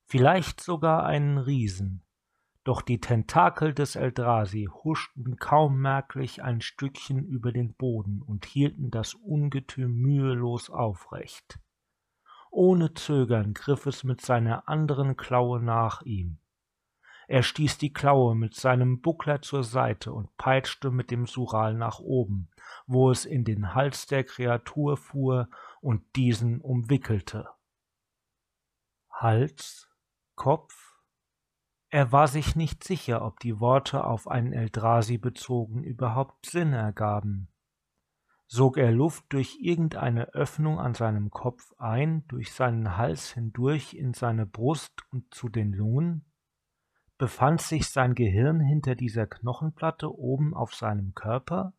vielleicht 0.06 0.60
sogar 0.60 1.06
einen 1.06 1.38
Riesen, 1.38 2.02
doch 2.64 2.82
die 2.82 2.98
Tentakel 2.98 3.72
des 3.72 3.94
Eldrasi 3.94 4.68
huschten 4.82 5.36
kaum 5.36 5.80
merklich 5.80 6.42
ein 6.42 6.60
Stückchen 6.60 7.24
über 7.24 7.52
den 7.52 7.74
Boden 7.74 8.20
und 8.20 8.46
hielten 8.46 8.90
das 8.90 9.14
Ungetüm 9.14 9.94
mühelos 9.94 10.70
aufrecht. 10.70 11.60
Ohne 12.50 12.94
Zögern 12.94 13.54
griff 13.54 13.86
es 13.86 14.04
mit 14.04 14.20
seiner 14.20 14.68
anderen 14.68 15.16
Klaue 15.16 15.60
nach 15.60 16.02
ihm. 16.02 16.38
Er 17.28 17.42
stieß 17.42 17.76
die 17.76 17.92
Klaue 17.92 18.34
mit 18.34 18.54
seinem 18.54 19.02
Buckler 19.02 19.42
zur 19.42 19.62
Seite 19.62 20.12
und 20.14 20.34
peitschte 20.38 20.90
mit 20.90 21.10
dem 21.10 21.26
Sural 21.26 21.74
nach 21.74 21.98
oben, 21.98 22.48
wo 22.86 23.10
es 23.10 23.26
in 23.26 23.44
den 23.44 23.74
Hals 23.74 24.06
der 24.06 24.24
Kreatur 24.24 24.96
fuhr 24.96 25.50
und 25.82 26.16
diesen 26.16 26.62
umwickelte. 26.62 27.50
Hals, 29.10 29.90
Kopf? 30.36 30.98
Er 31.90 32.12
war 32.12 32.28
sich 32.28 32.56
nicht 32.56 32.82
sicher, 32.82 33.22
ob 33.22 33.40
die 33.40 33.60
Worte 33.60 34.04
auf 34.04 34.26
einen 34.26 34.54
Eldrasi 34.54 35.18
bezogen 35.18 35.82
überhaupt 35.82 36.46
Sinn 36.46 36.72
ergaben. 36.72 37.48
Sog 38.50 38.78
er 38.78 38.90
Luft 38.90 39.26
durch 39.28 39.58
irgendeine 39.60 40.32
Öffnung 40.32 40.80
an 40.80 40.94
seinem 40.94 41.30
Kopf 41.30 41.74
ein, 41.76 42.26
durch 42.28 42.50
seinen 42.50 42.96
Hals 42.96 43.34
hindurch 43.34 43.92
in 43.92 44.14
seine 44.14 44.46
Brust 44.46 45.02
und 45.12 45.34
zu 45.34 45.50
den 45.50 45.74
Lungen? 45.74 46.24
Befand 47.18 47.60
sich 47.60 47.90
sein 47.90 48.14
Gehirn 48.14 48.60
hinter 48.60 48.94
dieser 48.94 49.26
Knochenplatte 49.26 50.10
oben 50.10 50.54
auf 50.54 50.74
seinem 50.74 51.14
Körper? 51.14 51.74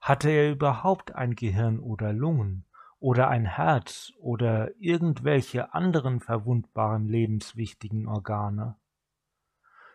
Hatte 0.00 0.28
er 0.30 0.50
überhaupt 0.50 1.14
ein 1.14 1.36
Gehirn 1.36 1.78
oder 1.78 2.12
Lungen 2.12 2.66
oder 2.98 3.28
ein 3.28 3.46
Herz 3.46 4.12
oder 4.18 4.72
irgendwelche 4.80 5.72
anderen 5.72 6.18
verwundbaren 6.18 7.06
lebenswichtigen 7.06 8.08
Organe? 8.08 8.74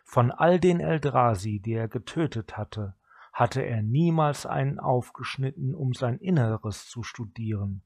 Von 0.04 0.30
all 0.30 0.58
den 0.58 0.80
Eldrasi, 0.80 1.60
die 1.60 1.74
er 1.74 1.88
getötet 1.88 2.56
hatte, 2.56 2.95
hatte 3.36 3.60
er 3.60 3.82
niemals 3.82 4.46
einen 4.46 4.78
aufgeschnitten, 4.78 5.74
um 5.74 5.92
sein 5.92 6.16
Inneres 6.16 6.88
zu 6.88 7.02
studieren, 7.02 7.82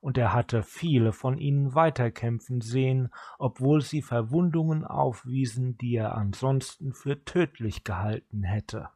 und 0.00 0.18
er 0.18 0.32
hatte 0.32 0.64
viele 0.64 1.12
von 1.12 1.38
ihnen 1.38 1.76
weiterkämpfen 1.76 2.60
sehen, 2.60 3.10
obwohl 3.38 3.80
sie 3.80 4.02
Verwundungen 4.02 4.84
aufwiesen, 4.84 5.78
die 5.78 5.94
er 5.94 6.16
ansonsten 6.16 6.94
für 6.94 7.24
tödlich 7.24 7.84
gehalten 7.84 8.42
hätte. 8.42 8.88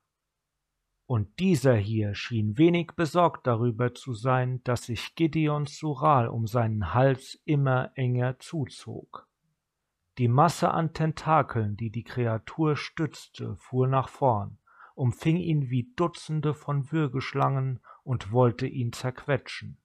Und 1.06 1.38
dieser 1.38 1.76
hier 1.76 2.16
schien 2.16 2.58
wenig 2.58 2.92
besorgt 2.96 3.46
darüber 3.46 3.94
zu 3.94 4.12
sein, 4.12 4.60
dass 4.64 4.86
sich 4.86 5.14
Gideons 5.14 5.78
Sural 5.78 6.26
um 6.26 6.48
seinen 6.48 6.94
Hals 6.94 7.40
immer 7.44 7.92
enger 7.94 8.40
zuzog. 8.40 9.28
Die 10.18 10.28
Masse 10.28 10.72
an 10.72 10.94
Tentakeln, 10.94 11.76
die 11.76 11.90
die 11.90 12.04
Kreatur 12.04 12.74
stützte, 12.74 13.54
fuhr 13.56 13.86
nach 13.86 14.08
vorn, 14.08 14.58
umfing 14.94 15.36
ihn 15.36 15.70
wie 15.70 15.92
Dutzende 15.96 16.54
von 16.54 16.90
Würgeschlangen 16.92 17.80
und 18.02 18.32
wollte 18.32 18.66
ihn 18.66 18.92
zerquetschen. 18.92 19.78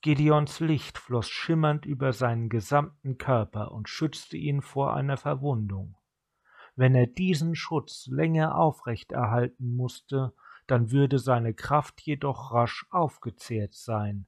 Gideons 0.00 0.60
Licht 0.60 0.96
floß 0.96 1.28
schimmernd 1.28 1.84
über 1.84 2.12
seinen 2.12 2.48
gesamten 2.48 3.18
Körper 3.18 3.72
und 3.72 3.88
schützte 3.88 4.36
ihn 4.36 4.62
vor 4.62 4.94
einer 4.94 5.16
Verwundung. 5.16 5.96
Wenn 6.76 6.94
er 6.94 7.08
diesen 7.08 7.56
Schutz 7.56 8.06
länger 8.06 8.56
aufrecht 8.56 9.10
erhalten 9.10 9.74
musste, 9.74 10.32
dann 10.68 10.92
würde 10.92 11.18
seine 11.18 11.52
Kraft 11.52 12.00
jedoch 12.02 12.52
rasch 12.52 12.86
aufgezehrt 12.90 13.74
sein. 13.74 14.26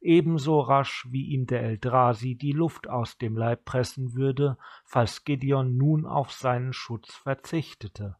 Ebenso 0.00 0.60
rasch, 0.60 1.06
wie 1.10 1.26
ihm 1.26 1.46
der 1.46 1.62
Eldrasi 1.62 2.34
die 2.34 2.52
Luft 2.52 2.88
aus 2.88 3.18
dem 3.18 3.36
Leib 3.36 3.64
pressen 3.64 4.14
würde, 4.14 4.58
falls 4.84 5.24
Gideon 5.24 5.76
nun 5.76 6.06
auf 6.06 6.32
seinen 6.32 6.72
Schutz 6.72 7.14
verzichtete. 7.14 8.16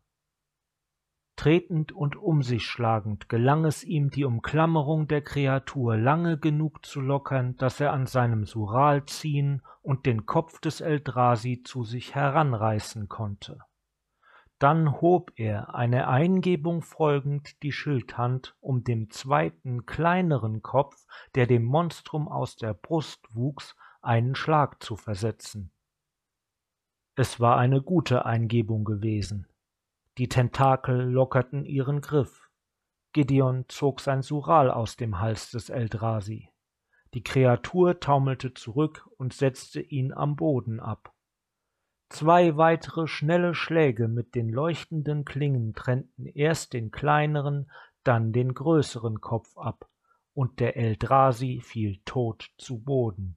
Tretend 1.39 1.93
und 1.93 2.17
um 2.17 2.43
sich 2.43 2.67
schlagend 2.67 3.29
gelang 3.29 3.65
es 3.65 3.85
ihm, 3.85 4.11
die 4.11 4.25
Umklammerung 4.25 5.07
der 5.07 5.23
Kreatur 5.23 5.97
lange 5.97 6.37
genug 6.37 6.85
zu 6.85 7.01
lockern, 7.01 7.57
dass 7.59 7.79
er 7.79 7.93
an 7.93 8.07
seinem 8.07 8.45
Sural 8.45 9.07
ziehen 9.07 9.63
und 9.81 10.05
den 10.05 10.27
Kopf 10.27 10.61
des 10.61 10.81
Eldrasi 10.81 11.63
zu 11.63 11.85
sich 11.85 12.17
heranreißen 12.17 13.09
konnte. 13.09 13.61
Dann 14.59 15.01
hob 15.01 15.31
er, 15.37 15.77
einer 15.77 16.09
Eingebung 16.09 16.83
folgend, 16.83 17.63
die 17.63 17.71
Schildhand, 17.71 18.57
um 18.59 18.83
dem 18.83 19.09
zweiten, 19.11 19.87
kleineren 19.87 20.61
Kopf, 20.63 21.07
der 21.37 21.47
dem 21.47 21.65
Monstrum 21.65 22.27
aus 22.27 22.57
der 22.57 22.75
Brust 22.75 23.25
wuchs, 23.33 23.77
einen 24.03 24.35
Schlag 24.35 24.83
zu 24.83 24.97
versetzen. 24.97 25.71
Es 27.15 27.39
war 27.39 27.59
eine 27.59 27.81
gute 27.81 28.27
Eingebung 28.27 28.85
gewesen. 28.85 29.48
Die 30.19 30.29
Tentakel 30.29 31.01
lockerten 31.01 31.65
ihren 31.65 32.01
Griff. 32.01 32.51
Gideon 33.13 33.67
zog 33.69 34.01
sein 34.01 34.23
Sural 34.23 34.69
aus 34.69 34.97
dem 34.97 35.21
Hals 35.21 35.53
des 35.53 35.71
Eldrasi. 35.71 36.51
Die 37.15 37.23
Kreatur 37.23 38.01
taumelte 38.01 38.53
zurück 38.53 39.09
und 39.17 39.33
setzte 39.33 39.81
ihn 39.81 40.13
am 40.13 40.35
Boden 40.35 40.81
ab. 40.81 41.15
Zwei 42.09 42.57
weitere 42.57 43.07
schnelle 43.07 43.55
Schläge 43.55 44.09
mit 44.09 44.35
den 44.35 44.49
leuchtenden 44.49 45.25
Klingen 45.25 45.73
trennten 45.75 46.27
erst 46.27 46.73
den 46.73 46.91
kleineren, 46.91 47.71
dann 48.03 48.33
den 48.33 48.55
größeren 48.55 49.21
Kopf 49.21 49.57
ab, 49.57 49.89
und 50.35 50.59
der 50.59 50.77
Eldrasi 50.77 51.61
fiel 51.63 52.01
tot 52.05 52.51
zu 52.59 52.83
Boden. 52.83 53.37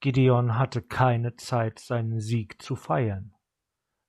Gideon 0.00 0.58
hatte 0.58 0.80
keine 0.80 1.36
Zeit, 1.36 1.80
seinen 1.80 2.20
Sieg 2.20 2.62
zu 2.62 2.76
feiern. 2.76 3.34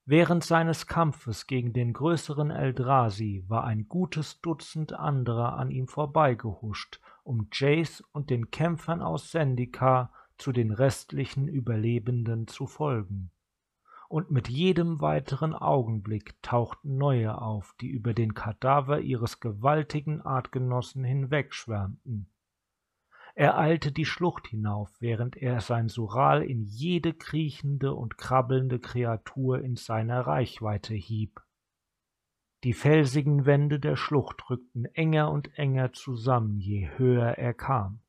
Während 0.05 0.43
seines 0.43 0.87
Kampfes 0.87 1.45
gegen 1.45 1.73
den 1.73 1.93
größeren 1.93 2.49
Eldrasi 2.49 3.45
war 3.47 3.65
ein 3.65 3.87
gutes 3.87 4.41
Dutzend 4.41 4.93
anderer 4.93 5.57
an 5.57 5.69
ihm 5.69 5.87
vorbeigehuscht, 5.87 6.99
um 7.23 7.49
Jace 7.51 8.03
und 8.11 8.31
den 8.31 8.49
Kämpfern 8.49 9.01
aus 9.01 9.29
Sendika 9.29 10.11
zu 10.39 10.51
den 10.51 10.71
restlichen 10.71 11.47
Überlebenden 11.47 12.47
zu 12.47 12.65
folgen. 12.65 13.29
Und 14.09 14.31
mit 14.31 14.49
jedem 14.49 15.01
weiteren 15.01 15.53
Augenblick 15.53 16.41
tauchten 16.41 16.97
neue 16.97 17.39
auf, 17.39 17.75
die 17.79 17.87
über 17.87 18.15
den 18.15 18.33
Kadaver 18.33 19.01
ihres 19.01 19.39
gewaltigen 19.39 20.19
Artgenossen 20.21 21.03
hinwegschwärmten. 21.03 22.30
Er 23.33 23.57
eilte 23.57 23.91
die 23.91 24.05
Schlucht 24.05 24.47
hinauf, 24.47 24.89
während 24.99 25.37
er 25.37 25.61
sein 25.61 25.87
Sural 25.87 26.43
in 26.43 26.65
jede 26.65 27.13
kriechende 27.13 27.93
und 27.93 28.17
krabbelnde 28.17 28.79
Kreatur 28.79 29.61
in 29.61 29.75
seiner 29.75 30.21
Reichweite 30.21 30.93
hieb. 30.93 31.41
Die 32.63 32.73
felsigen 32.73 33.45
Wände 33.45 33.79
der 33.79 33.95
Schlucht 33.95 34.49
rückten 34.49 34.85
enger 34.85 35.31
und 35.31 35.57
enger 35.57 35.93
zusammen, 35.93 36.59
je 36.59 36.89
höher 36.97 37.37
er 37.37 37.53
kam. 37.53 38.01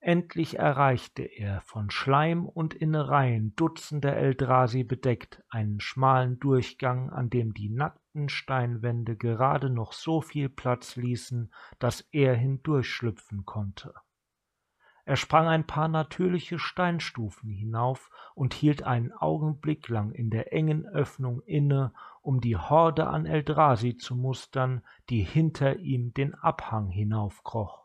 Endlich 0.00 0.58
erreichte 0.58 1.22
er, 1.22 1.60
von 1.62 1.90
Schleim 1.90 2.46
und 2.46 2.74
Innereien 2.74 3.54
dutzender 3.56 4.16
Eldrasi 4.16 4.84
bedeckt, 4.84 5.42
einen 5.50 5.80
schmalen 5.80 6.38
Durchgang, 6.38 7.10
an 7.10 7.28
dem 7.28 7.54
die 7.54 7.70
nackten 7.70 8.28
Steinwände 8.28 9.16
gerade 9.16 9.70
noch 9.70 9.92
so 9.92 10.20
viel 10.20 10.48
Platz 10.48 10.96
ließen, 10.96 11.52
dass 11.78 12.02
er 12.12 12.34
hindurchschlüpfen 12.34 13.44
konnte. 13.44 13.94
Er 15.06 15.14
sprang 15.14 15.46
ein 15.46 15.64
paar 15.64 15.86
natürliche 15.86 16.58
Steinstufen 16.58 17.48
hinauf 17.48 18.10
und 18.34 18.54
hielt 18.54 18.82
einen 18.82 19.12
Augenblick 19.12 19.88
lang 19.88 20.10
in 20.10 20.30
der 20.30 20.52
engen 20.52 20.84
Öffnung 20.84 21.42
inne, 21.42 21.94
um 22.22 22.40
die 22.40 22.56
Horde 22.56 23.06
an 23.06 23.24
Eldrasi 23.24 23.96
zu 23.96 24.16
mustern, 24.16 24.82
die 25.08 25.22
hinter 25.22 25.76
ihm 25.76 26.12
den 26.12 26.34
Abhang 26.34 26.88
hinaufkroch. 26.88 27.84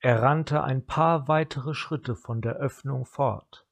Er 0.00 0.22
rannte 0.22 0.64
ein 0.64 0.86
paar 0.86 1.28
weitere 1.28 1.74
Schritte 1.74 2.16
von 2.16 2.40
der 2.40 2.54
Öffnung 2.54 3.04
fort. 3.04 3.66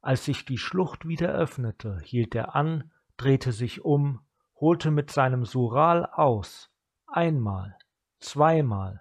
Als 0.00 0.24
sich 0.24 0.44
die 0.44 0.58
Schlucht 0.58 1.08
wieder 1.08 1.30
öffnete, 1.30 1.98
hielt 2.04 2.36
er 2.36 2.54
an, 2.54 2.92
drehte 3.16 3.50
sich 3.50 3.84
um, 3.84 4.20
holte 4.54 4.92
mit 4.92 5.10
seinem 5.10 5.44
Sural 5.44 6.06
aus, 6.06 6.70
einmal, 7.08 7.76
zweimal, 8.20 9.00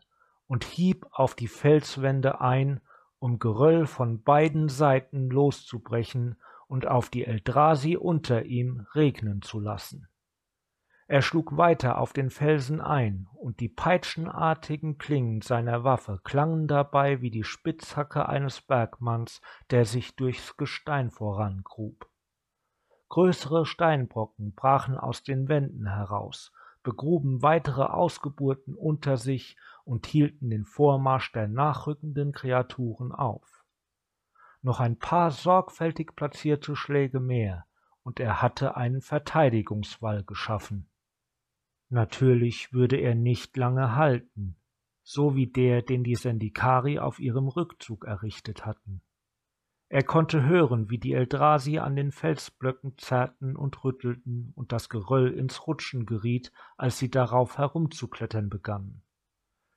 und 0.52 0.66
hieb 0.66 1.08
auf 1.12 1.34
die 1.34 1.48
Felswände 1.48 2.42
ein, 2.42 2.82
um 3.20 3.40
Geröll 3.40 3.88
von 3.88 4.22
beiden 4.22 4.68
Seiten 4.68 5.30
loszubrechen 5.30 6.36
und 6.68 6.88
auf 6.88 7.10
die 7.10 7.24
Eldrasi 7.24 7.96
unter 7.96 8.44
ihm 8.44 8.86
regnen 8.94 9.42
zu 9.42 9.62
lassen. 9.62 10.10
Er 11.08 11.22
schlug 11.22 11.56
weiter 11.56 12.00
auf 12.00 12.12
den 12.12 12.30
Felsen 12.30 12.82
ein, 12.82 13.30
und 13.34 13.62
die 13.62 13.70
peitschenartigen 13.70 14.98
Klingen 14.98 15.40
seiner 15.40 15.86
Waffe 15.86 16.20
klangen 16.22 16.68
dabei 16.68 17.22
wie 17.22 17.32
die 17.32 17.46
Spitzhacke 17.46 18.28
eines 18.28 18.60
Bergmanns, 18.60 19.40
der 19.70 19.86
sich 19.86 20.18
durchs 20.18 20.58
Gestein 20.58 21.12
vorangrub. 21.12 22.10
Größere 23.08 23.66
Steinbrocken 23.66 24.54
brachen 24.54 24.98
aus 24.98 25.24
den 25.24 25.48
Wänden 25.48 25.88
heraus, 25.88 26.52
begruben 26.84 27.42
weitere 27.42 27.84
Ausgeburten 27.84 28.76
unter 28.76 29.16
sich 29.16 29.56
und 29.92 30.08
hielten 30.08 30.50
den 30.50 30.64
Vormarsch 30.64 31.34
der 31.34 31.50
nachrückenden 31.50 32.32
Kreaturen 32.32 33.12
auf. 33.12 33.66
Noch 34.62 34.80
ein 34.80 34.98
paar 34.98 35.32
sorgfältig 35.32 36.16
platzierte 36.16 36.78
Schläge 36.78 37.20
mehr, 37.20 37.66
und 38.02 38.22
er 38.22 38.42
hatte 38.42 38.78
einen 38.78 39.02
Verteidigungswall 39.02 40.24
geschaffen. 40.24 40.90
Natürlich 41.90 42.72
würde 42.72 42.96
er 42.96 43.16
nicht 43.16 43.58
lange 43.58 43.94
halten, 43.98 44.56
so 45.04 45.36
wie 45.36 45.48
der, 45.48 45.82
den 45.82 46.06
die 46.06 46.16
Sendikari 46.16 46.98
auf 46.98 47.20
ihrem 47.20 47.50
Rückzug 47.50 48.06
errichtet 48.06 48.66
hatten. 48.66 49.02
Er 49.90 50.04
konnte 50.04 50.46
hören, 50.46 50.90
wie 50.90 51.00
die 51.00 51.12
Eldrasi 51.12 51.80
an 51.80 51.98
den 51.98 52.14
Felsblöcken 52.14 52.98
zerrten 52.98 53.58
und 53.58 53.84
rüttelten 53.84 54.54
und 54.56 54.72
das 54.72 54.88
Geröll 54.88 55.34
ins 55.34 55.68
Rutschen 55.68 56.06
geriet, 56.06 56.54
als 56.78 56.98
sie 56.98 57.12
darauf 57.12 57.58
herumzuklettern 57.58 58.50
begannen. 58.50 59.04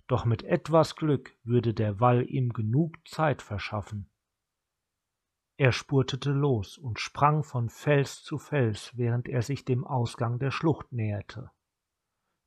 Doch 0.07 0.25
mit 0.25 0.43
etwas 0.43 0.97
Glück 0.97 1.37
würde 1.45 1.73
der 1.73 2.01
Wall 2.01 2.29
ihm 2.29 2.53
genug 2.53 2.97
Zeit 3.07 3.40
verschaffen. 3.43 4.11
Er 5.57 5.73
spurtete 5.73 6.33
los 6.33 6.77
und 6.79 6.99
sprang 6.99 7.45
von 7.45 7.69
Fels 7.69 8.23
zu 8.23 8.38
Fels, 8.38 8.93
während 8.97 9.29
er 9.29 9.43
sich 9.43 9.64
dem 9.64 9.87
Ausgang 9.87 10.38
der 10.38 10.51
Schlucht 10.51 10.93
näherte. 10.93 11.51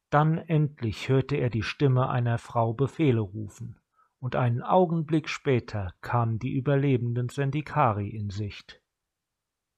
Dann 0.10 0.38
endlich 0.38 1.10
hörte 1.10 1.38
er 1.38 1.50
die 1.50 1.63
Stimme 1.63 2.10
einer 2.10 2.38
Frau 2.38 2.74
Befehle 2.74 3.22
rufen 3.22 3.80
und 4.20 4.36
einen 4.36 4.62
Augenblick 4.62 5.30
später 5.30 5.93
kamen 6.02 6.39
die 6.39 6.54
überlebenden 6.54 7.30
Sendikari 7.30 8.10
in 8.10 8.30
Sicht. 8.30 8.82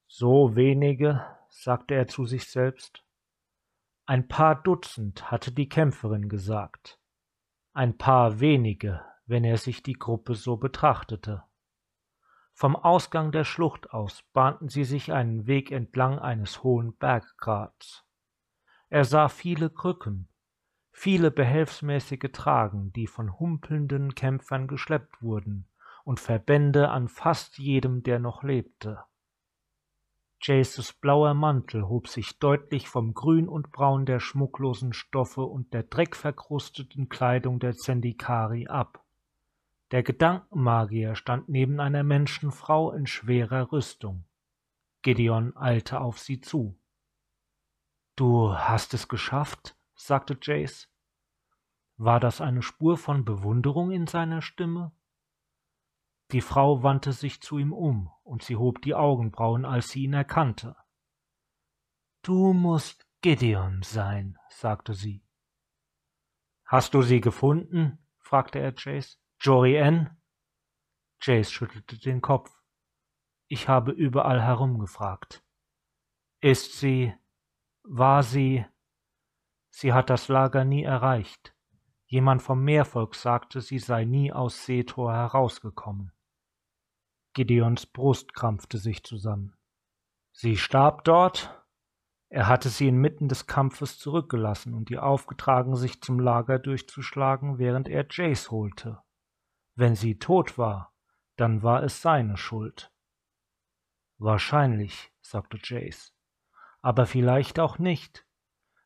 So 0.08 0.56
wenige, 0.56 1.26
sagte 1.50 1.96
er 1.96 2.08
zu 2.08 2.26
sich 2.26 2.50
selbst. 2.50 3.04
Ein 4.06 4.28
paar 4.28 4.62
Dutzend 4.62 5.30
hatte 5.30 5.52
die 5.52 5.70
Kämpferin 5.70 6.30
gesagt. 6.30 6.99
Ein 7.80 7.98
paar 7.98 8.42
wenige, 8.42 9.00
wenn 9.26 9.46
er 9.46 9.56
sich 9.56 9.82
die 9.82 9.94
Gruppe 9.94 10.36
so 10.36 10.58
betrachtete. 10.58 11.46
Vom 12.52 12.76
Ausgang 12.76 13.32
der 13.32 13.46
Schlucht 13.46 13.94
aus 13.94 14.22
bahnten 14.34 14.68
sie 14.68 14.84
sich 14.84 15.13
einen 15.13 15.48
Weg 15.48 15.72
entlang 15.72 16.20
eines 16.20 16.62
hohen 16.62 16.98
Berggrats. 16.98 18.04
Er 18.89 19.06
sah 19.06 19.30
viele 19.30 19.70
Krücken, 19.70 20.28
viele 20.92 21.32
behelfsmäßige 21.32 22.34
Tragen, 22.34 22.92
die 22.92 23.08
von 23.08 23.39
humpelnden 23.39 24.13
Kämpfern 24.13 24.68
geschleppt 24.68 25.22
wurden, 25.22 25.70
und 26.04 26.20
Verbände 26.20 26.89
an 26.89 27.08
fast 27.08 27.60
jedem, 27.60 28.04
der 28.04 28.20
noch 28.20 28.44
lebte. 28.44 29.06
Jaces 30.41 30.93
blauer 30.93 31.34
Mantel 31.34 31.88
hob 31.89 32.08
sich 32.08 32.39
deutlich 32.39 32.88
vom 32.88 33.13
Grün 33.13 33.49
und 33.49 33.71
Braun 33.71 34.06
der 34.06 34.19
schmucklosen 34.19 34.93
Stoffe 34.93 35.41
und 35.41 35.73
der 35.73 35.84
dreckverkrusteten 35.84 37.10
Kleidung 37.10 37.60
der 37.60 37.75
Zendikari 37.75 38.67
ab. 38.67 39.04
Der 39.91 40.04
Gedankenmagier 40.04 41.15
stand 41.15 41.49
neben 41.49 41.80
einer 41.80 42.04
Menschenfrau 42.04 42.91
in 42.91 43.06
schwerer 43.06 43.71
Rüstung. 43.71 44.23
Gideon 45.02 45.58
eilte 45.58 45.99
auf 45.99 46.19
sie 46.19 46.39
zu. 46.39 46.80
Du 48.15 48.54
hast 48.54 48.93
es 48.93 49.08
geschafft? 49.08 49.75
sagte 49.95 50.38
Jace. 50.41 50.89
War 51.97 52.19
das 52.21 52.39
eine 52.39 52.62
Spur 52.62 52.97
von 52.97 53.25
Bewunderung 53.25 53.91
in 53.91 54.08
seiner 54.08 54.41
Stimme? 54.41 54.93
Die 56.32 56.42
Frau 56.42 56.84
wandte 56.84 57.12
sich 57.12 57.42
zu 57.42 57.58
ihm 57.58 57.74
um, 57.74 58.12
und 58.24 58.44
sie 58.44 58.56
hob 58.56 58.82
die 58.84 58.94
Augenbrauen, 58.94 59.65
als 59.65 59.89
sie 59.89 60.04
ihn 60.04 60.13
erkannte. 60.13 60.76
Du 62.22 62.54
musst 62.54 63.08
Gideon 63.22 63.82
sein, 63.82 64.38
sagte 64.50 64.94
sie. 64.94 65.26
Hast 66.65 66.94
du 66.94 67.02
sie 67.02 67.20
gefunden? 67.20 67.98
fragte 68.20 68.60
er 68.60 68.74
Jace. 68.78 69.20
Jory 69.39 69.78
Jace 71.22 71.52
schüttelte 71.52 71.98
den 71.98 72.22
Kopf. 72.22 72.52
Ich 73.48 73.68
habe 73.68 73.92
überall 73.92 74.42
herumgefragt. 74.42 75.44
Ist 76.42 76.78
sie, 76.78 77.13
war 77.84 78.22
sie, 78.22 78.65
sie 79.72 79.94
hat 79.94 80.12
das 80.12 80.28
Lager 80.28 80.63
nie 80.63 80.84
erreicht. 80.84 81.56
Jemand 82.06 82.44
vom 82.44 82.63
Meervolk 82.63 83.15
sagte, 83.15 83.62
sie 83.62 83.80
sei 83.80 84.06
nie 84.06 84.32
aus 84.32 84.65
Seetor 84.65 85.13
herausgekommen. 85.13 86.12
Gideons 87.34 87.86
Brust 87.86 88.34
krampfte 88.34 88.78
sich 88.78 89.04
zusammen. 89.04 89.56
Sie 90.32 90.58
starb 90.58 91.04
dort? 91.04 91.56
Er 92.30 92.48
hatte 92.48 92.70
sie 92.70 92.88
inmitten 92.88 93.28
des 93.28 93.48
Kampfes 93.48 93.98
zurückgelassen 93.98 94.74
und 94.74 94.89
ihr 94.92 95.04
aufgetragen, 95.04 95.76
sich 95.76 96.02
zum 96.02 96.20
Lager 96.20 96.60
durchzuschlagen, 96.60 97.58
während 97.58 97.88
er 97.88 98.06
Jace 98.10 98.52
holte. 98.52 99.02
Wenn 99.76 99.96
sie 99.96 100.20
tot 100.20 100.58
war, 100.58 100.94
dann 101.36 101.63
war 101.63 101.84
es 101.84 102.02
seine 102.02 102.38
Schuld. 102.38 102.92
Wahrscheinlich, 104.18 105.12
sagte 105.22 105.58
Jace. 105.63 106.13
Aber 106.82 107.06
vielleicht 107.06 107.60
auch 107.60 107.80
nicht. 107.80 108.26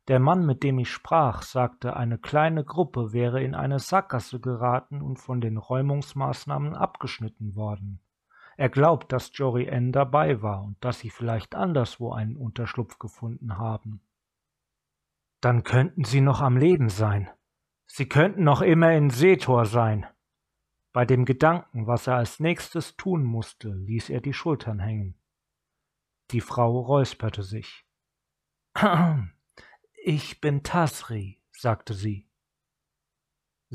Der 0.07 0.19
Mann, 0.19 0.45
mit 0.45 0.63
dem 0.63 0.79
ich 0.79 0.91
sprach, 0.91 1.43
sagte, 1.43 1.95
eine 1.95 2.17
kleine 2.17 2.63
Gruppe 2.63 3.13
wäre 3.13 3.41
in 3.41 3.55
eine 3.55 3.79
Sackgasse 3.79 4.39
geraten 4.39 5.01
und 5.01 5.17
von 5.17 5.41
den 5.41 5.57
Räumungsmaßnahmen 5.57 6.75
abgeschnitten 6.75 7.55
worden. 7.55 8.02
Er 8.55 8.69
glaubt, 8.69 9.11
dass 9.11 9.31
Jory 9.33 9.69
Ann 9.69 9.91
dabei 9.91 10.41
war 10.41 10.63
und 10.63 10.77
dass 10.83 10.99
sie 10.99 11.09
vielleicht 11.09 11.55
anderswo 11.55 12.11
einen 12.11 12.37
Unterschlupf 12.37 12.99
gefunden 12.99 13.57
haben. 13.57 14.01
Dann 15.41 15.63
könnten 15.63 16.03
sie 16.03 16.21
noch 16.21 16.41
am 16.41 16.57
Leben 16.57 16.89
sein. 16.89 17.29
Sie 17.85 18.07
könnten 18.07 18.43
noch 18.43 18.61
immer 18.61 18.93
in 18.93 19.09
Seetor 19.09 19.65
sein. 19.65 20.05
Bei 20.93 21.05
dem 21.05 21.25
Gedanken, 21.25 21.87
was 21.87 22.07
er 22.07 22.15
als 22.15 22.39
nächstes 22.39 22.95
tun 22.95 23.23
musste, 23.23 23.69
ließ 23.73 24.09
er 24.09 24.21
die 24.21 24.33
Schultern 24.33 24.79
hängen. 24.79 25.15
Die 26.31 26.41
Frau 26.41 26.79
räusperte 26.79 27.43
sich. 27.43 27.85
Ich 30.05 30.41
bin 30.41 30.63
Tasri, 30.63 31.41
sagte 31.53 31.93
sie. 31.93 32.27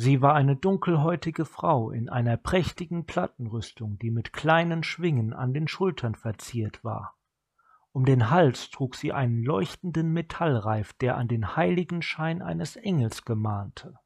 Sie 0.01 0.23
war 0.23 0.35
eine 0.35 0.55
dunkelhäutige 0.55 1.45
Frau 1.45 1.91
in 1.91 2.09
einer 2.09 2.37
prächtigen 2.37 3.05
Plattenrüstung, 3.05 3.99
die 3.99 4.13
mit 4.13 4.33
kleinen 4.33 4.85
Schwingen 4.85 5.33
an 5.33 5.53
den 5.53 5.67
Schultern 5.67 6.15
verziert 6.15 6.85
war. 6.85 7.17
Um 7.91 8.05
den 8.05 8.31
Hals 8.31 8.71
trug 8.71 8.95
sie 8.95 9.13
einen 9.13 9.43
leuchtenden 9.43 10.13
Metallreif, 10.13 10.93
der 10.93 11.17
an 11.17 11.27
den 11.27 11.57
heiligen 11.57 12.01
Schein 12.01 12.43
eines 12.43 12.77
Engels 12.77 13.25
gemahnte. 13.25 13.99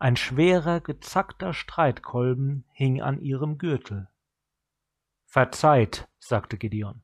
Ein 0.00 0.16
schwerer, 0.16 0.80
gezackter 0.80 1.54
Streitkolben 1.54 2.64
hing 2.72 3.00
an 3.00 3.20
ihrem 3.20 3.58
Gürtel. 3.58 4.08
Verzeiht, 5.26 6.08
sagte 6.18 6.58
Gideon. 6.58 7.00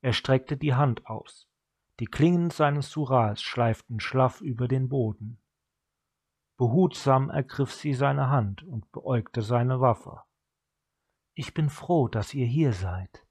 Er 0.00 0.12
streckte 0.12 0.56
die 0.56 0.74
Hand 0.74 1.08
aus. 1.08 1.48
Die 1.98 2.06
Klingen 2.06 2.50
seines 2.50 2.92
Surals 2.92 3.42
schleiften 3.42 3.98
schlaff 3.98 4.40
über 4.42 4.68
den 4.68 4.88
Boden. 4.88 5.41
Behutsam 6.62 7.28
ergriff 7.28 7.74
sie 7.74 7.92
seine 7.92 8.30
Hand 8.30 8.62
und 8.62 8.92
beäugte 8.92 9.42
seine 9.42 9.80
Waffe. 9.80 10.20
Ich 11.34 11.54
bin 11.54 11.68
froh, 11.68 12.06
dass 12.06 12.34
ihr 12.34 12.46
hier 12.46 12.72
seid. 12.72 13.26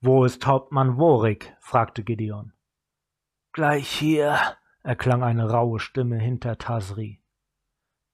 Wo 0.00 0.24
ist 0.24 0.46
Hauptmann 0.46 0.96
Worik? 0.96 1.54
fragte 1.60 2.02
Gideon. 2.02 2.54
Gleich 3.52 3.90
hier, 3.90 4.38
erklang 4.82 5.22
eine 5.22 5.50
raue 5.50 5.80
Stimme 5.80 6.18
hinter 6.18 6.56
Tasri. 6.56 7.22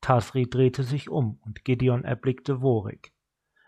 Tasri 0.01 0.51
drehte 0.51 0.83
sich 0.83 1.09
um 1.09 1.39
und 1.45 1.65
Gideon 1.65 2.03
erblickte 2.03 2.62
Worik. 2.62 3.12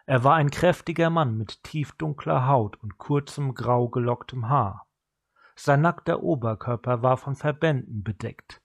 Er 0.07 0.25
war 0.25 0.35
ein 0.35 0.51
kräftiger 0.51 1.09
Mann 1.09 1.39
mit 1.39 1.63
tiefdunkler 1.63 2.49
Haut 2.49 2.83
und 2.83 2.99
kurzem 2.99 3.55
grau 3.55 3.89
gelocktem 3.91 4.49
Haar. 4.49 4.89
Sein 5.55 5.83
nackter 5.83 6.21
Oberkörper 6.21 7.01
war 7.03 7.17
von 7.17 7.37
Verbänden 7.37 8.03
bedeckt. 8.03 8.61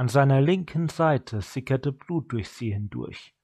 An 0.00 0.08
seiner 0.08 0.40
linken 0.40 0.88
Seite 0.88 1.42
sickerte 1.42 1.92
Blut 1.92 2.32
durch 2.32 2.48
sie 2.48 2.72
hindurch. 2.72 3.34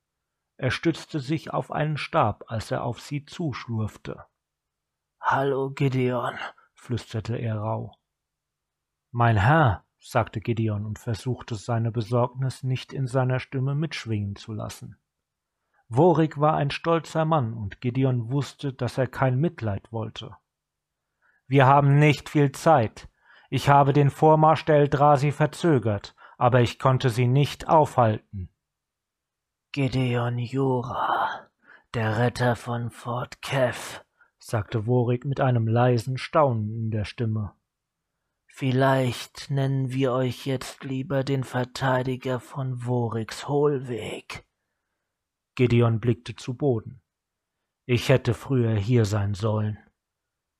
Er 0.56 0.70
stützte 0.70 1.20
sich 1.20 1.52
auf 1.52 1.70
einen 1.70 1.98
Stab, 1.98 2.44
als 2.46 2.70
er 2.70 2.82
auf 2.82 2.98
sie 2.98 3.26
zuschlurfte. 3.26 4.24
Hallo, 5.20 5.68
Gideon, 5.68 6.32
flüsterte 6.72 7.36
er 7.36 7.58
rauh. 7.58 7.92
Mein 9.10 9.36
Herr, 9.36 9.84
sagte 9.98 10.40
Gideon 10.40 10.86
und 10.86 10.98
versuchte 10.98 11.56
seine 11.56 11.92
Besorgnis 11.92 12.62
nicht 12.62 12.94
in 12.94 13.06
seiner 13.06 13.38
Stimme 13.38 13.74
mitschwingen 13.74 14.34
zu 14.34 14.54
lassen. 14.54 14.96
Worik 15.88 16.40
war 16.40 16.54
ein 16.54 16.70
stolzer 16.70 17.26
Mann 17.26 17.52
und 17.52 17.82
Gideon 17.82 18.30
wusste, 18.30 18.72
dass 18.72 18.96
er 18.96 19.08
kein 19.08 19.38
Mitleid 19.38 19.92
wollte. 19.92 20.34
Wir 21.46 21.66
haben 21.66 21.98
nicht 21.98 22.30
viel 22.30 22.50
Zeit. 22.52 23.10
Ich 23.50 23.68
habe 23.68 23.92
den 23.92 24.08
Vormarsch 24.08 24.64
der 24.64 24.76
Eldrasi 24.76 25.32
verzögert 25.32 26.16
aber 26.36 26.60
ich 26.60 26.78
konnte 26.78 27.10
sie 27.10 27.26
nicht 27.26 27.68
aufhalten. 27.68 28.50
Gideon 29.72 30.38
Jura, 30.38 31.48
der 31.94 32.18
Retter 32.18 32.56
von 32.56 32.90
Fort 32.90 33.42
Kev, 33.42 34.00
sagte 34.38 34.86
Worik 34.86 35.24
mit 35.24 35.40
einem 35.40 35.66
leisen 35.66 36.18
Staunen 36.18 36.74
in 36.74 36.90
der 36.90 37.04
Stimme. 37.04 37.54
Vielleicht 38.46 39.50
nennen 39.50 39.90
wir 39.90 40.12
euch 40.12 40.46
jetzt 40.46 40.82
lieber 40.82 41.24
den 41.24 41.44
Verteidiger 41.44 42.40
von 42.40 42.86
Woriks 42.86 43.48
Hohlweg. 43.48 44.46
Gideon 45.56 46.00
blickte 46.00 46.36
zu 46.36 46.54
Boden. 46.54 47.02
Ich 47.84 48.08
hätte 48.08 48.34
früher 48.34 48.74
hier 48.74 49.04
sein 49.04 49.34
sollen. 49.34 49.78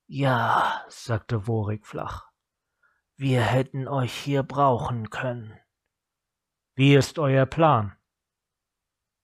Ja, 0.05 0.85
sagte 0.89 1.47
Worik 1.47 1.85
flach. 1.85 2.29
Wir 3.15 3.41
hätten 3.41 3.87
euch 3.87 4.13
hier 4.13 4.43
brauchen 4.43 5.09
können. 5.09 5.57
Wie 6.77 6.93
ist 6.93 7.17
euer 7.17 7.47
Plan? 7.47 7.97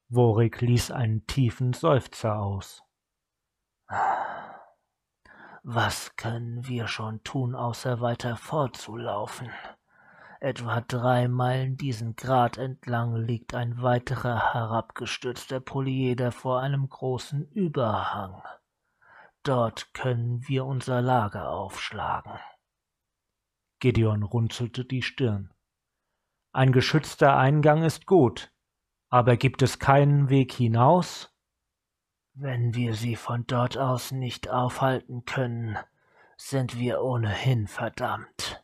Worik 0.09 0.61
ließ 0.61 0.89
einen 0.89 1.27
tiefen 1.27 1.73
Seufzer 1.73 2.39
aus. 2.39 2.81
Was 5.61 6.15
können 6.15 6.67
wir 6.67 6.87
schon 6.87 7.23
tun, 7.23 7.53
außer 7.53 8.01
weiter 8.01 8.37
fortzulaufen? 8.37 9.51
Etwa 10.39 10.81
drei 10.81 11.27
Meilen 11.27 11.77
diesen 11.77 12.15
Grat 12.15 12.57
entlang 12.57 13.17
liegt 13.17 13.53
ein 13.53 13.83
weiterer 13.83 14.55
herabgestürzter 14.55 15.59
Polyeder 15.59 16.31
vor 16.31 16.59
einem 16.59 16.89
großen 16.89 17.47
Überhang. 17.51 18.41
Dort 19.43 19.93
können 19.93 20.47
wir 20.47 20.65
unser 20.65 21.03
Lager 21.03 21.51
aufschlagen. 21.51 22.39
Gideon 23.77 24.23
runzelte 24.23 24.85
die 24.85 25.03
Stirn. 25.03 25.53
Ein 26.55 26.71
geschützter 26.71 27.35
Eingang 27.35 27.81
ist 27.83 28.05
gut, 28.05 28.51
aber 29.09 29.37
gibt 29.37 29.63
es 29.63 29.79
keinen 29.79 30.29
Weg 30.29 30.53
hinaus? 30.53 31.33
Wenn 32.35 32.75
wir 32.75 32.93
sie 32.93 33.15
von 33.15 33.47
dort 33.47 33.75
aus 33.75 34.11
nicht 34.11 34.51
aufhalten 34.51 35.25
können, 35.25 35.79
sind 36.37 36.77
wir 36.77 37.01
ohnehin 37.01 37.65
verdammt. 37.65 38.63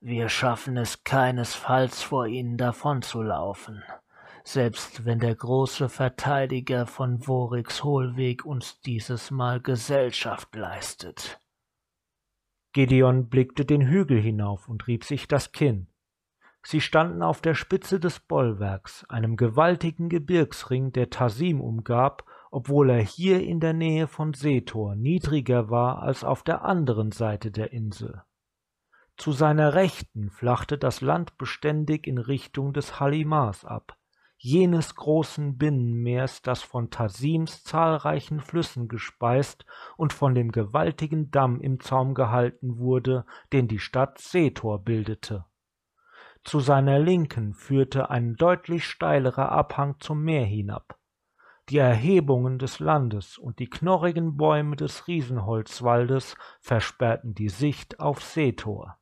Wir 0.00 0.28
schaffen 0.28 0.76
es 0.76 1.02
keinesfalls 1.02 2.02
vor 2.02 2.26
ihnen 2.26 2.58
davonzulaufen, 2.58 3.82
selbst 4.44 5.06
wenn 5.06 5.18
der 5.18 5.34
große 5.34 5.88
Verteidiger 5.88 6.86
von 6.86 7.26
Woriks 7.26 7.82
Hohlweg 7.82 8.44
uns 8.44 8.82
dieses 8.82 9.30
Mal 9.30 9.62
Gesellschaft 9.62 10.54
leistet. 10.54 11.40
Gideon 12.74 13.30
blickte 13.30 13.64
den 13.64 13.88
Hügel 13.88 14.20
hinauf 14.20 14.68
und 14.68 14.86
rieb 14.86 15.04
sich 15.04 15.26
das 15.26 15.52
Kinn. 15.52 15.87
Sie 16.70 16.82
standen 16.82 17.22
auf 17.22 17.40
der 17.40 17.54
Spitze 17.54 17.98
des 17.98 18.20
Bollwerks, 18.20 19.06
einem 19.08 19.38
gewaltigen 19.38 20.10
Gebirgsring, 20.10 20.92
der 20.92 21.08
Tasim 21.08 21.62
umgab, 21.62 22.26
obwohl 22.50 22.90
er 22.90 23.00
hier 23.00 23.42
in 23.42 23.58
der 23.58 23.72
Nähe 23.72 24.06
von 24.06 24.34
Setor 24.34 24.94
niedriger 24.94 25.70
war 25.70 26.02
als 26.02 26.24
auf 26.24 26.42
der 26.42 26.66
anderen 26.66 27.10
Seite 27.10 27.50
der 27.50 27.72
Insel. 27.72 28.22
Zu 29.16 29.32
seiner 29.32 29.72
Rechten 29.72 30.28
flachte 30.28 30.76
das 30.76 31.00
Land 31.00 31.38
beständig 31.38 32.06
in 32.06 32.18
Richtung 32.18 32.74
des 32.74 33.00
Halimars 33.00 33.64
ab, 33.64 33.96
jenes 34.36 34.94
großen 34.94 35.56
Binnenmeers, 35.56 36.42
das 36.42 36.62
von 36.62 36.90
Tasims 36.90 37.64
zahlreichen 37.64 38.42
Flüssen 38.42 38.88
gespeist 38.88 39.64
und 39.96 40.12
von 40.12 40.34
dem 40.34 40.52
gewaltigen 40.52 41.30
Damm 41.30 41.62
im 41.62 41.80
Zaum 41.80 42.12
gehalten 42.12 42.76
wurde, 42.76 43.24
den 43.54 43.68
die 43.68 43.78
Stadt 43.78 44.18
Setor 44.18 44.84
bildete. 44.84 45.46
Zu 46.44 46.60
seiner 46.60 46.98
Linken 46.98 47.54
führte 47.54 48.10
ein 48.10 48.36
deutlich 48.36 48.84
steilerer 48.84 49.52
Abhang 49.52 49.96
zum 50.00 50.22
Meer 50.22 50.44
hinab. 50.44 50.98
Die 51.68 51.78
Erhebungen 51.78 52.58
des 52.58 52.78
Landes 52.78 53.36
und 53.36 53.58
die 53.58 53.68
knorrigen 53.68 54.38
Bäume 54.38 54.76
des 54.76 55.06
Riesenholzwaldes 55.06 56.36
versperrten 56.60 57.34
die 57.34 57.50
Sicht 57.50 58.00
auf 58.00 58.22
Seetor. 58.22 58.98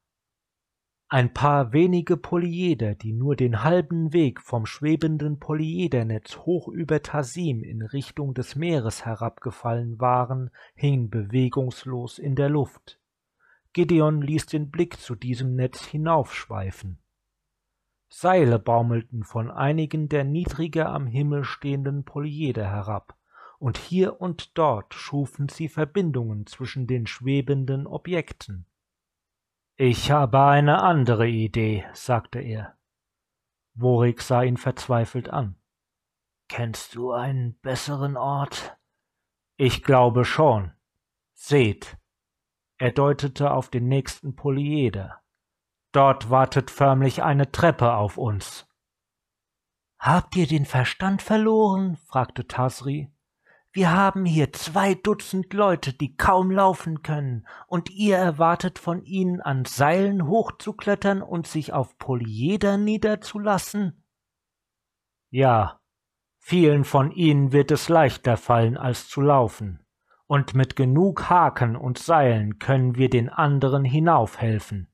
Ein 1.09 1.33
paar 1.33 1.73
wenige 1.73 2.17
Polyeder, 2.17 2.97
die 2.97 3.13
nur 3.13 3.37
den 3.37 3.63
halben 3.63 4.13
Weg 4.13 4.41
vom 4.41 4.67
schwebenden 4.67 5.39
Polyedernetz 5.39 6.39
hoch 6.39 6.67
über 6.67 7.01
Tasim 7.01 7.63
in 7.63 7.83
Richtung 7.83 8.35
des 8.35 8.57
Meeres 8.57 9.05
herabgefallen 9.05 10.01
waren, 10.01 10.51
hingen 10.75 11.09
bewegungslos 11.09 12.19
in 12.19 12.35
der 12.35 12.49
Luft. 12.49 12.99
Gideon 13.73 14.21
ließ 14.21 14.47
den 14.47 14.73
Blick 14.73 14.99
zu 14.99 15.15
diesem 15.15 15.55
Netz 15.55 15.85
hinaufschweifen. 15.85 16.99
Seile 18.09 18.59
baumelten 18.59 19.25
von 19.25 19.51
einigen 19.51 20.09
der 20.09 20.25
niedriger 20.25 20.89
am 20.91 21.07
Himmel 21.07 21.45
stehenden 21.45 22.05
Polyeder 22.05 22.67
herab, 22.67 23.17
und 23.59 23.79
hier 23.79 24.21
und 24.21 24.57
dort 24.57 24.95
schufen 24.95 25.49
sie 25.49 25.69
Verbindungen 25.69 26.47
zwischen 26.47 26.87
den 26.87 27.07
schwebenden 27.07 27.87
Objekten. 27.87 28.67
Ich 29.77 30.11
habe 30.11 30.41
eine 30.41 30.83
andere 30.83 31.29
Idee, 31.29 31.85
sagte 31.93 32.41
er. 32.41 32.77
Worik 33.75 34.23
sah 34.23 34.43
ihn 34.43 34.57
verzweifelt 34.57 35.29
an. 35.29 35.57
Kennst 36.49 36.95
du 36.95 37.13
einen 37.13 37.59
besseren 37.59 38.17
Ort? 38.17 38.79
Ich 39.57 39.83
glaube 39.83 40.25
schon. 40.25 40.73
Seht. 41.35 41.99
Er 42.79 42.93
deutete 42.93 43.51
auf 43.51 43.69
den 43.69 43.89
nächsten 43.89 44.37
Polyeder. 44.37 45.21
Dort 45.97 46.29
wartet 46.29 46.71
förmlich 46.71 47.23
eine 47.23 47.51
Treppe 47.51 47.95
auf 47.95 48.19
uns. 48.19 48.69
Habt 49.99 50.37
ihr 50.37 50.47
den 50.47 50.67
Verstand 50.67 51.23
verloren? 51.23 51.97
fragte 51.97 52.47
Tasri. 52.47 53.11
Wir 53.73 53.93
haben 53.93 54.27
hier 54.27 54.53
zwei 54.53 54.93
Dutzend 54.93 55.55
Leute, 55.55 55.95
die 55.95 56.15
kaum 56.15 56.51
laufen 56.51 57.01
können, 57.01 57.47
und 57.67 57.89
ihr 57.89 58.19
erwartet 58.19 58.79
von 58.79 59.05
ihnen 59.05 59.41
an 59.41 59.65
Seilen 59.65 60.27
hochzuklettern 60.27 61.23
und 61.23 61.47
sich 61.47 61.73
auf 61.73 61.97
Polyeder 61.97 62.77
niederzulassen? 62.77 64.05
Ja, 65.31 65.81
vielen 66.37 66.85
von 66.85 67.11
ihnen 67.11 67.53
wird 67.53 67.71
es 67.71 67.89
leichter 67.89 68.37
fallen, 68.37 68.77
als 68.77 69.09
zu 69.09 69.23
laufen, 69.23 69.83
und 70.27 70.55
mit 70.55 70.77
genug 70.77 71.31
Haken 71.31 71.75
und 71.75 71.97
Seilen 71.97 72.59
können 72.59 72.97
wir 72.97 73.09
den 73.09 73.31
anderen 73.31 73.83
hinaufhelfen. 73.87 74.93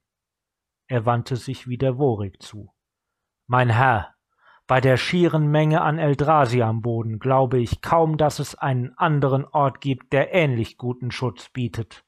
Er 0.93 1.07
wandte 1.07 1.37
sich 1.37 1.67
wieder 1.69 1.97
Worig 1.97 2.43
zu. 2.43 2.71
Mein 3.47 3.71
Herr, 3.71 4.15
bei 4.67 4.79
der 4.79 4.99
schieren 4.99 5.51
Menge 5.51 5.81
an 5.81 5.99
Eldrasi 5.99 6.61
am 6.61 6.83
Boden 6.83 7.19
glaube 7.19 7.59
ich 7.59 7.81
kaum, 7.81 8.19
dass 8.19 8.39
es 8.41 8.55
einen 8.57 8.93
anderen 8.99 9.47
Ort 9.47 9.81
gibt, 9.81 10.13
der 10.13 10.35
ähnlich 10.35 10.77
guten 10.77 11.11
Schutz 11.11 11.49
bietet. 11.49 12.05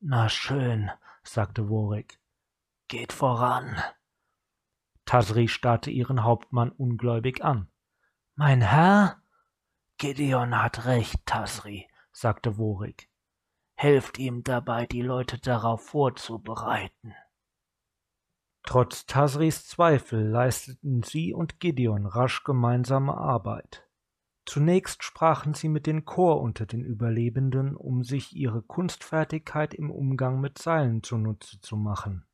Na 0.00 0.28
schön, 0.28 0.90
sagte 1.22 1.68
Worig. 1.68 2.18
Geht 2.88 3.12
voran. 3.12 3.80
Tasri 5.04 5.46
starrte 5.46 5.92
ihren 5.92 6.24
Hauptmann 6.24 6.72
ungläubig 6.72 7.44
an. 7.44 7.70
Mein 8.34 8.60
Herr? 8.60 9.22
Gideon 9.98 10.60
hat 10.60 10.84
recht, 10.86 11.24
Tasri, 11.26 11.86
sagte 12.10 12.58
Worig. 12.58 13.08
Helft 13.76 14.18
ihm 14.18 14.42
dabei, 14.42 14.86
die 14.86 15.02
Leute 15.02 15.38
darauf 15.38 15.86
vorzubereiten. 15.86 17.14
Trotz 18.68 19.06
Tasris 19.06 19.66
Zweifel 19.66 20.28
leisteten 20.28 21.02
sie 21.02 21.32
und 21.32 21.58
Gideon 21.58 22.04
rasch 22.04 22.44
gemeinsame 22.44 23.16
Arbeit. 23.16 23.88
Zunächst 24.44 25.02
sprachen 25.02 25.54
sie 25.54 25.70
mit 25.70 25.86
den 25.86 26.04
Chor 26.04 26.42
unter 26.42 26.66
den 26.66 26.84
Überlebenden, 26.84 27.74
um 27.74 28.04
sich 28.04 28.36
ihre 28.36 28.60
Kunstfertigkeit 28.60 29.72
im 29.72 29.90
Umgang 29.90 30.42
mit 30.42 30.58
Seilen 30.58 31.02
zunutze 31.02 31.58
zu 31.62 31.78
machen. 31.78 32.26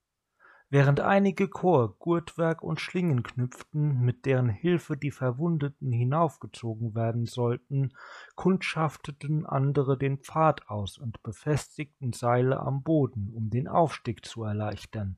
Während 0.70 0.98
einige 0.98 1.46
Chor 1.46 1.96
Gurtwerk 2.00 2.64
und 2.64 2.80
Schlingen 2.80 3.22
knüpften, 3.22 4.00
mit 4.00 4.26
deren 4.26 4.48
Hilfe 4.48 4.96
die 4.96 5.12
Verwundeten 5.12 5.92
hinaufgezogen 5.92 6.96
werden 6.96 7.26
sollten, 7.26 7.94
kundschafteten 8.34 9.46
andere 9.46 9.96
den 9.96 10.18
Pfad 10.18 10.68
aus 10.68 10.98
und 10.98 11.22
befestigten 11.22 12.12
Seile 12.12 12.58
am 12.58 12.82
Boden, 12.82 13.30
um 13.32 13.50
den 13.50 13.68
Aufstieg 13.68 14.24
zu 14.24 14.42
erleichtern. 14.42 15.16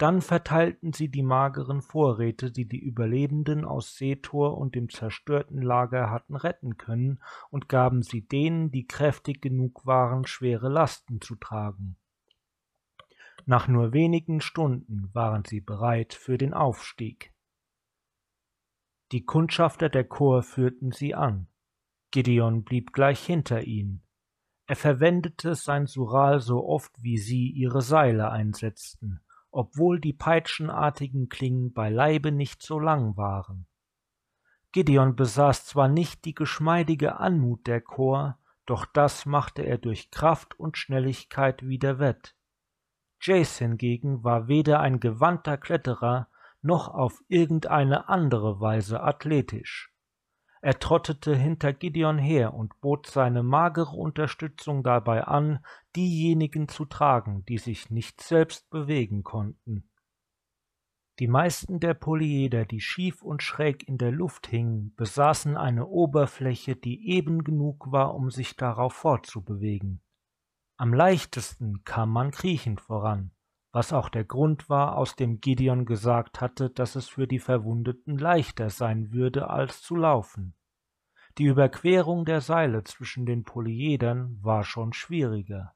Dann 0.00 0.22
verteilten 0.22 0.94
sie 0.94 1.10
die 1.10 1.22
mageren 1.22 1.82
Vorräte, 1.82 2.50
die 2.50 2.66
die 2.66 2.78
Überlebenden 2.78 3.66
aus 3.66 3.96
Seetor 3.96 4.56
und 4.56 4.74
dem 4.74 4.88
zerstörten 4.88 5.60
Lager 5.60 6.08
hatten 6.08 6.36
retten 6.36 6.78
können, 6.78 7.20
und 7.50 7.68
gaben 7.68 8.00
sie 8.00 8.26
denen, 8.26 8.70
die 8.70 8.86
kräftig 8.86 9.42
genug 9.42 9.84
waren, 9.84 10.26
schwere 10.26 10.70
Lasten 10.70 11.20
zu 11.20 11.36
tragen. 11.36 11.96
Nach 13.44 13.68
nur 13.68 13.92
wenigen 13.92 14.40
Stunden 14.40 15.10
waren 15.12 15.44
sie 15.44 15.60
bereit 15.60 16.14
für 16.14 16.38
den 16.38 16.54
Aufstieg. 16.54 17.34
Die 19.12 19.26
Kundschafter 19.26 19.90
der 19.90 20.04
Chor 20.04 20.42
führten 20.42 20.92
sie 20.92 21.14
an. 21.14 21.46
Gideon 22.10 22.64
blieb 22.64 22.94
gleich 22.94 23.20
hinter 23.20 23.64
ihnen. 23.64 24.00
Er 24.66 24.76
verwendete 24.76 25.54
sein 25.56 25.86
Sural 25.86 26.40
so 26.40 26.66
oft, 26.66 26.90
wie 27.02 27.18
sie 27.18 27.50
ihre 27.50 27.82
Seile 27.82 28.30
einsetzten, 28.30 29.20
obwohl 29.50 30.00
die 30.00 30.12
peitschenartigen 30.12 31.28
Klingen 31.28 31.72
beileibe 31.72 32.32
nicht 32.32 32.62
so 32.62 32.78
lang 32.78 33.16
waren. 33.16 33.66
Gideon 34.72 35.16
besaß 35.16 35.66
zwar 35.66 35.88
nicht 35.88 36.24
die 36.24 36.34
geschmeidige 36.34 37.18
Anmut 37.18 37.66
der 37.66 37.80
Chor, 37.80 38.38
doch 38.66 38.86
das 38.86 39.26
machte 39.26 39.62
er 39.62 39.78
durch 39.78 40.10
Kraft 40.10 40.58
und 40.58 40.78
Schnelligkeit 40.78 41.66
wieder 41.66 41.98
wett. 41.98 42.36
Jace 43.20 43.58
hingegen 43.58 44.22
war 44.22 44.48
weder 44.48 44.80
ein 44.80 45.00
gewandter 45.00 45.58
Kletterer 45.58 46.28
noch 46.62 46.88
auf 46.88 47.20
irgendeine 47.28 48.08
andere 48.08 48.60
Weise 48.60 49.02
athletisch. 49.02 49.89
Er 50.62 50.78
trottete 50.78 51.34
hinter 51.34 51.72
Gideon 51.72 52.18
her 52.18 52.52
und 52.52 52.78
bot 52.80 53.06
seine 53.06 53.42
magere 53.42 53.96
Unterstützung 53.96 54.82
dabei 54.82 55.24
an, 55.24 55.64
diejenigen 55.96 56.68
zu 56.68 56.84
tragen, 56.84 57.44
die 57.46 57.56
sich 57.56 57.90
nicht 57.90 58.20
selbst 58.20 58.68
bewegen 58.68 59.22
konnten. 59.22 59.90
Die 61.18 61.28
meisten 61.28 61.80
der 61.80 61.94
Polyeder, 61.94 62.64
die 62.64 62.80
schief 62.80 63.22
und 63.22 63.42
schräg 63.42 63.86
in 63.86 63.98
der 63.98 64.10
Luft 64.10 64.46
hingen, 64.46 64.94
besaßen 64.96 65.56
eine 65.56 65.86
Oberfläche, 65.86 66.76
die 66.76 67.10
eben 67.10 67.44
genug 67.44 67.90
war, 67.92 68.14
um 68.14 68.30
sich 68.30 68.56
darauf 68.56 68.94
fortzubewegen. 68.94 70.02
Am 70.76 70.94
leichtesten 70.94 71.84
kam 71.84 72.10
man 72.10 72.30
kriechend 72.30 72.80
voran, 72.80 73.32
was 73.72 73.92
auch 73.92 74.08
der 74.08 74.24
Grund 74.24 74.68
war, 74.68 74.96
aus 74.96 75.14
dem 75.14 75.40
Gideon 75.40 75.84
gesagt 75.84 76.40
hatte, 76.40 76.70
dass 76.70 76.96
es 76.96 77.08
für 77.08 77.26
die 77.26 77.38
Verwundeten 77.38 78.18
leichter 78.18 78.68
sein 78.70 79.12
würde, 79.12 79.48
als 79.48 79.82
zu 79.82 79.94
laufen. 79.94 80.54
Die 81.38 81.44
Überquerung 81.44 82.24
der 82.24 82.40
Seile 82.40 82.82
zwischen 82.82 83.26
den 83.26 83.44
Polyedern 83.44 84.38
war 84.42 84.64
schon 84.64 84.92
schwieriger. 84.92 85.74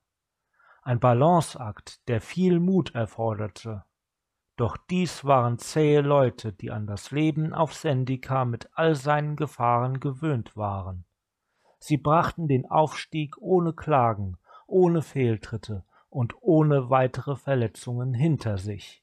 Ein 0.82 0.98
Balanceakt, 0.98 2.06
der 2.08 2.20
viel 2.20 2.58
Mut 2.58 2.94
erforderte. 2.94 3.84
Doch 4.56 4.76
dies 4.76 5.24
waren 5.24 5.58
zähe 5.58 6.00
Leute, 6.00 6.52
die 6.52 6.70
an 6.70 6.86
das 6.86 7.12
Leben 7.12 7.54
auf 7.54 7.74
Sendika 7.74 8.44
mit 8.44 8.68
all 8.74 8.94
seinen 8.94 9.36
Gefahren 9.36 10.00
gewöhnt 10.00 10.56
waren. 10.56 11.04
Sie 11.78 11.96
brachten 11.96 12.48
den 12.48 12.66
Aufstieg 12.66 13.36
ohne 13.38 13.72
Klagen, 13.72 14.36
ohne 14.66 15.02
Fehltritte 15.02 15.84
und 16.14 16.36
ohne 16.42 16.90
weitere 16.90 17.34
Verletzungen 17.34 18.14
hinter 18.14 18.56
sich. 18.56 19.02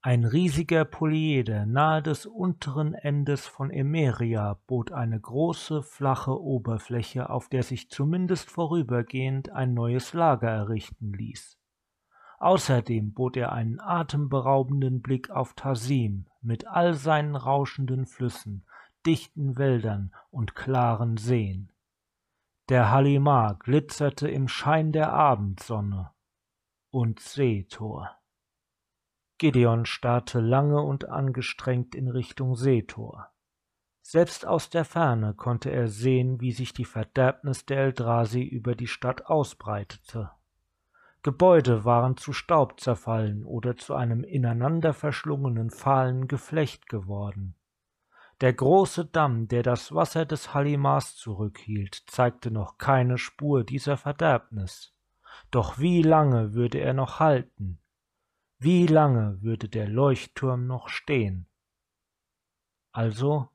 Ein 0.00 0.24
riesiger 0.24 0.86
Polyeder 0.86 1.66
nahe 1.66 2.02
des 2.02 2.24
unteren 2.24 2.94
Endes 2.94 3.46
von 3.46 3.70
Emeria 3.70 4.58
bot 4.66 4.92
eine 4.92 5.20
große, 5.20 5.82
flache 5.82 6.40
Oberfläche, 6.40 7.28
auf 7.28 7.50
der 7.50 7.62
sich 7.62 7.90
zumindest 7.90 8.50
vorübergehend 8.50 9.50
ein 9.50 9.74
neues 9.74 10.14
Lager 10.14 10.48
errichten 10.48 11.12
ließ. 11.12 11.58
Außerdem 12.38 13.12
bot 13.12 13.36
er 13.36 13.52
einen 13.52 13.78
atemberaubenden 13.78 15.02
Blick 15.02 15.28
auf 15.28 15.52
Tasim 15.52 16.24
mit 16.40 16.66
all 16.66 16.94
seinen 16.94 17.36
rauschenden 17.36 18.06
Flüssen, 18.06 18.64
dichten 19.04 19.58
Wäldern 19.58 20.14
und 20.30 20.54
klaren 20.54 21.18
Seen. 21.18 21.69
Der 22.70 22.92
Halimar 22.92 23.58
glitzerte 23.58 24.28
im 24.28 24.46
Schein 24.46 24.92
der 24.92 25.12
Abendsonne 25.12 26.12
und 26.92 27.18
Seetor. 27.18 28.16
Gideon 29.38 29.86
starrte 29.86 30.38
lange 30.38 30.80
und 30.80 31.08
angestrengt 31.08 31.96
in 31.96 32.06
Richtung 32.06 32.54
Seetor. 32.54 33.28
Selbst 34.02 34.46
aus 34.46 34.70
der 34.70 34.84
Ferne 34.84 35.34
konnte 35.34 35.72
er 35.72 35.88
sehen, 35.88 36.40
wie 36.40 36.52
sich 36.52 36.72
die 36.72 36.84
Verderbnis 36.84 37.66
der 37.66 37.78
Eldrasi 37.78 38.44
über 38.44 38.76
die 38.76 38.86
Stadt 38.86 39.26
ausbreitete. 39.26 40.30
Gebäude 41.24 41.84
waren 41.84 42.16
zu 42.16 42.32
Staub 42.32 42.78
zerfallen 42.78 43.44
oder 43.44 43.76
zu 43.76 43.96
einem 43.96 44.22
ineinander 44.22 44.94
verschlungenen 44.94 45.70
fahlen 45.70 46.28
Geflecht 46.28 46.88
geworden. 46.88 47.56
Der 48.40 48.54
große 48.54 49.04
Damm, 49.04 49.48
der 49.48 49.62
das 49.62 49.94
Wasser 49.94 50.24
des 50.24 50.54
Halimars 50.54 51.16
zurückhielt, 51.16 52.04
zeigte 52.06 52.50
noch 52.50 52.78
keine 52.78 53.18
Spur 53.18 53.64
dieser 53.64 53.98
Verderbnis. 53.98 54.94
Doch 55.50 55.78
wie 55.78 56.02
lange 56.02 56.54
würde 56.54 56.78
er 56.78 56.94
noch 56.94 57.20
halten? 57.20 57.80
Wie 58.58 58.86
lange 58.86 59.42
würde 59.42 59.68
der 59.68 59.88
Leuchtturm 59.88 60.66
noch 60.66 60.88
stehen? 60.88 61.48
Also, 62.92 63.48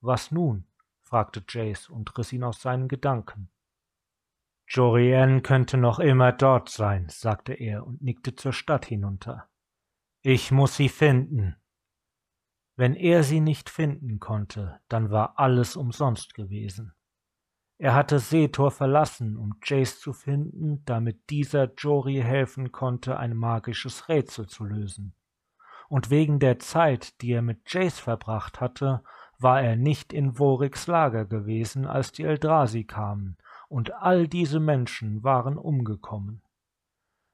was 0.00 0.30
nun? 0.30 0.66
fragte 1.02 1.44
Jace 1.48 1.88
und 1.88 2.16
riss 2.18 2.32
ihn 2.32 2.44
aus 2.44 2.60
seinen 2.60 2.88
Gedanken. 2.88 3.50
Jorian 4.66 5.42
könnte 5.42 5.76
noch 5.76 5.98
immer 5.98 6.32
dort 6.32 6.68
sein, 6.70 7.08
sagte 7.08 7.52
er 7.52 7.86
und 7.86 8.02
nickte 8.02 8.34
zur 8.34 8.52
Stadt 8.52 8.86
hinunter. 8.86 9.48
Ich 10.22 10.50
muss 10.50 10.76
sie 10.76 10.88
finden. 10.88 11.56
Wenn 12.76 12.94
er 12.94 13.22
sie 13.22 13.40
nicht 13.40 13.70
finden 13.70 14.18
konnte, 14.18 14.80
dann 14.88 15.10
war 15.10 15.38
alles 15.38 15.76
umsonst 15.76 16.34
gewesen. 16.34 16.92
Er 17.78 17.94
hatte 17.94 18.18
Setor 18.18 18.70
verlassen, 18.70 19.36
um 19.36 19.56
Jace 19.62 20.00
zu 20.00 20.12
finden, 20.12 20.84
damit 20.84 21.30
dieser 21.30 21.72
Jory 21.74 22.20
helfen 22.20 22.72
konnte, 22.72 23.18
ein 23.18 23.36
magisches 23.36 24.08
Rätsel 24.08 24.46
zu 24.46 24.64
lösen. 24.64 25.14
Und 25.88 26.10
wegen 26.10 26.38
der 26.38 26.58
Zeit, 26.58 27.20
die 27.20 27.32
er 27.32 27.42
mit 27.42 27.72
Jace 27.72 27.98
verbracht 27.98 28.60
hatte, 28.60 29.02
war 29.38 29.60
er 29.60 29.76
nicht 29.76 30.12
in 30.12 30.34
Voriks 30.34 30.86
Lager 30.86 31.24
gewesen, 31.24 31.86
als 31.86 32.12
die 32.12 32.22
Eldrasi 32.22 32.84
kamen, 32.84 33.36
und 33.68 33.92
all 33.92 34.28
diese 34.28 34.60
Menschen 34.60 35.22
waren 35.22 35.58
umgekommen. 35.58 36.42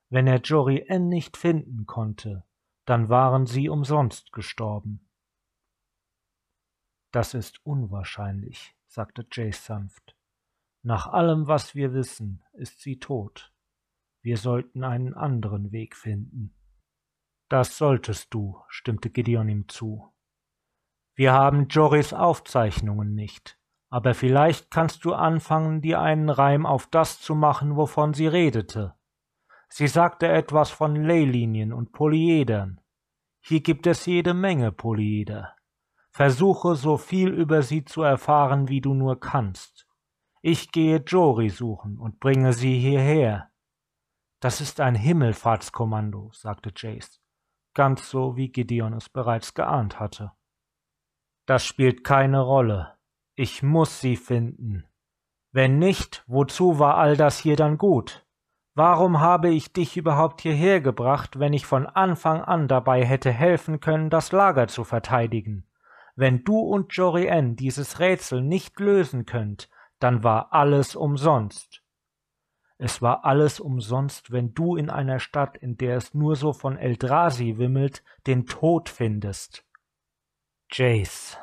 Wenn 0.08 0.26
er 0.26 0.40
Jory 0.40 0.84
N 0.88 1.08
nicht 1.08 1.36
finden 1.36 1.86
konnte, 1.86 2.44
dann 2.86 3.08
waren 3.08 3.46
sie 3.46 3.68
umsonst 3.68 4.32
gestorben. 4.32 5.06
Das 7.10 7.34
ist 7.34 7.64
unwahrscheinlich, 7.64 8.76
sagte 8.86 9.26
Jace 9.30 9.64
sanft. 9.64 10.16
Nach 10.82 11.06
allem, 11.08 11.46
was 11.46 11.74
wir 11.74 11.92
wissen, 11.92 12.42
ist 12.52 12.80
sie 12.80 12.98
tot. 12.98 13.52
Wir 14.22 14.36
sollten 14.36 14.84
einen 14.84 15.14
anderen 15.14 15.72
Weg 15.72 15.96
finden. 15.96 16.54
Das 17.48 17.76
solltest 17.76 18.32
du, 18.32 18.62
stimmte 18.68 19.10
Gideon 19.10 19.48
ihm 19.48 19.68
zu. 19.68 20.12
Wir 21.14 21.32
haben 21.32 21.68
Joris 21.68 22.14
Aufzeichnungen 22.14 23.14
nicht, 23.14 23.58
aber 23.90 24.14
vielleicht 24.14 24.70
kannst 24.70 25.04
du 25.04 25.12
anfangen, 25.12 25.82
dir 25.82 26.00
einen 26.00 26.30
Reim 26.30 26.64
auf 26.64 26.86
das 26.86 27.20
zu 27.20 27.34
machen, 27.34 27.76
wovon 27.76 28.14
sie 28.14 28.28
redete. 28.28 28.94
Sie 29.68 29.88
sagte 29.88 30.28
etwas 30.28 30.70
von 30.70 30.94
Leylinien 30.96 31.72
und 31.72 31.92
Polyedern. 31.92 32.80
Hier 33.40 33.62
gibt 33.62 33.86
es 33.86 34.06
jede 34.06 34.32
Menge 34.32 34.72
Polyeder. 34.72 35.56
Versuche 36.10 36.74
so 36.74 36.96
viel 36.96 37.28
über 37.28 37.62
sie 37.62 37.84
zu 37.84 38.02
erfahren, 38.02 38.68
wie 38.68 38.80
du 38.80 38.94
nur 38.94 39.20
kannst. 39.20 39.86
Ich 40.42 40.72
gehe 40.72 40.96
Jory 40.96 41.50
suchen 41.50 41.98
und 41.98 42.18
bringe 42.18 42.52
sie 42.52 42.78
hierher. 42.78 43.50
Das 44.40 44.60
ist 44.60 44.80
ein 44.80 44.94
Himmelfahrtskommando, 44.94 46.30
sagte 46.32 46.72
Jace, 46.74 47.20
ganz 47.74 48.08
so 48.10 48.36
wie 48.36 48.48
Gideon 48.48 48.94
es 48.94 49.08
bereits 49.08 49.54
geahnt 49.54 50.00
hatte. 50.00 50.32
Das 51.46 51.64
spielt 51.64 52.04
keine 52.04 52.40
Rolle. 52.40 52.96
Ich 53.34 53.62
muss 53.62 54.00
sie 54.00 54.16
finden. 54.16 54.86
Wenn 55.52 55.78
nicht, 55.78 56.24
wozu 56.26 56.78
war 56.78 56.96
all 56.96 57.16
das 57.16 57.38
hier 57.38 57.56
dann 57.56 57.76
gut? 57.76 58.24
Warum 58.74 59.20
habe 59.20 59.50
ich 59.50 59.72
dich 59.72 59.96
überhaupt 59.96 60.40
hierher 60.40 60.80
gebracht, 60.80 61.38
wenn 61.38 61.52
ich 61.52 61.66
von 61.66 61.86
Anfang 61.86 62.40
an 62.40 62.68
dabei 62.68 63.04
hätte 63.04 63.30
helfen 63.30 63.80
können, 63.80 64.10
das 64.10 64.32
Lager 64.32 64.68
zu 64.68 64.84
verteidigen? 64.84 65.66
Wenn 66.20 66.44
du 66.44 66.58
und 66.58 66.92
Jorien 66.92 67.56
dieses 67.56 67.98
Rätsel 67.98 68.42
nicht 68.42 68.78
lösen 68.78 69.24
könnt, 69.24 69.70
dann 70.00 70.22
war 70.22 70.52
alles 70.52 70.94
umsonst. 70.94 71.82
Es 72.76 73.00
war 73.00 73.24
alles 73.24 73.58
umsonst, 73.58 74.30
wenn 74.30 74.52
du 74.52 74.76
in 74.76 74.90
einer 74.90 75.18
Stadt, 75.18 75.56
in 75.56 75.78
der 75.78 75.96
es 75.96 76.12
nur 76.12 76.36
so 76.36 76.52
von 76.52 76.76
Eldrasi 76.76 77.56
wimmelt, 77.56 78.04
den 78.26 78.44
Tod 78.44 78.90
findest. 78.90 79.64
Jace. 80.70 81.38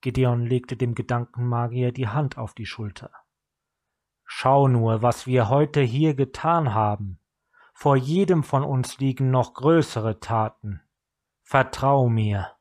Gideon 0.00 0.46
legte 0.46 0.78
dem 0.78 0.94
Gedankenmagier 0.94 1.92
die 1.92 2.08
Hand 2.08 2.38
auf 2.38 2.54
die 2.54 2.64
Schulter. 2.64 3.10
Schau 4.24 4.66
nur, 4.66 5.02
was 5.02 5.26
wir 5.26 5.50
heute 5.50 5.82
hier 5.82 6.14
getan 6.14 6.72
haben. 6.72 7.18
Vor 7.74 7.96
jedem 7.96 8.44
von 8.44 8.64
uns 8.64 8.96
liegen 8.96 9.30
noch 9.30 9.52
größere 9.52 10.20
Taten. 10.20 10.80
Vertrau 11.42 12.08
mir. 12.08 12.56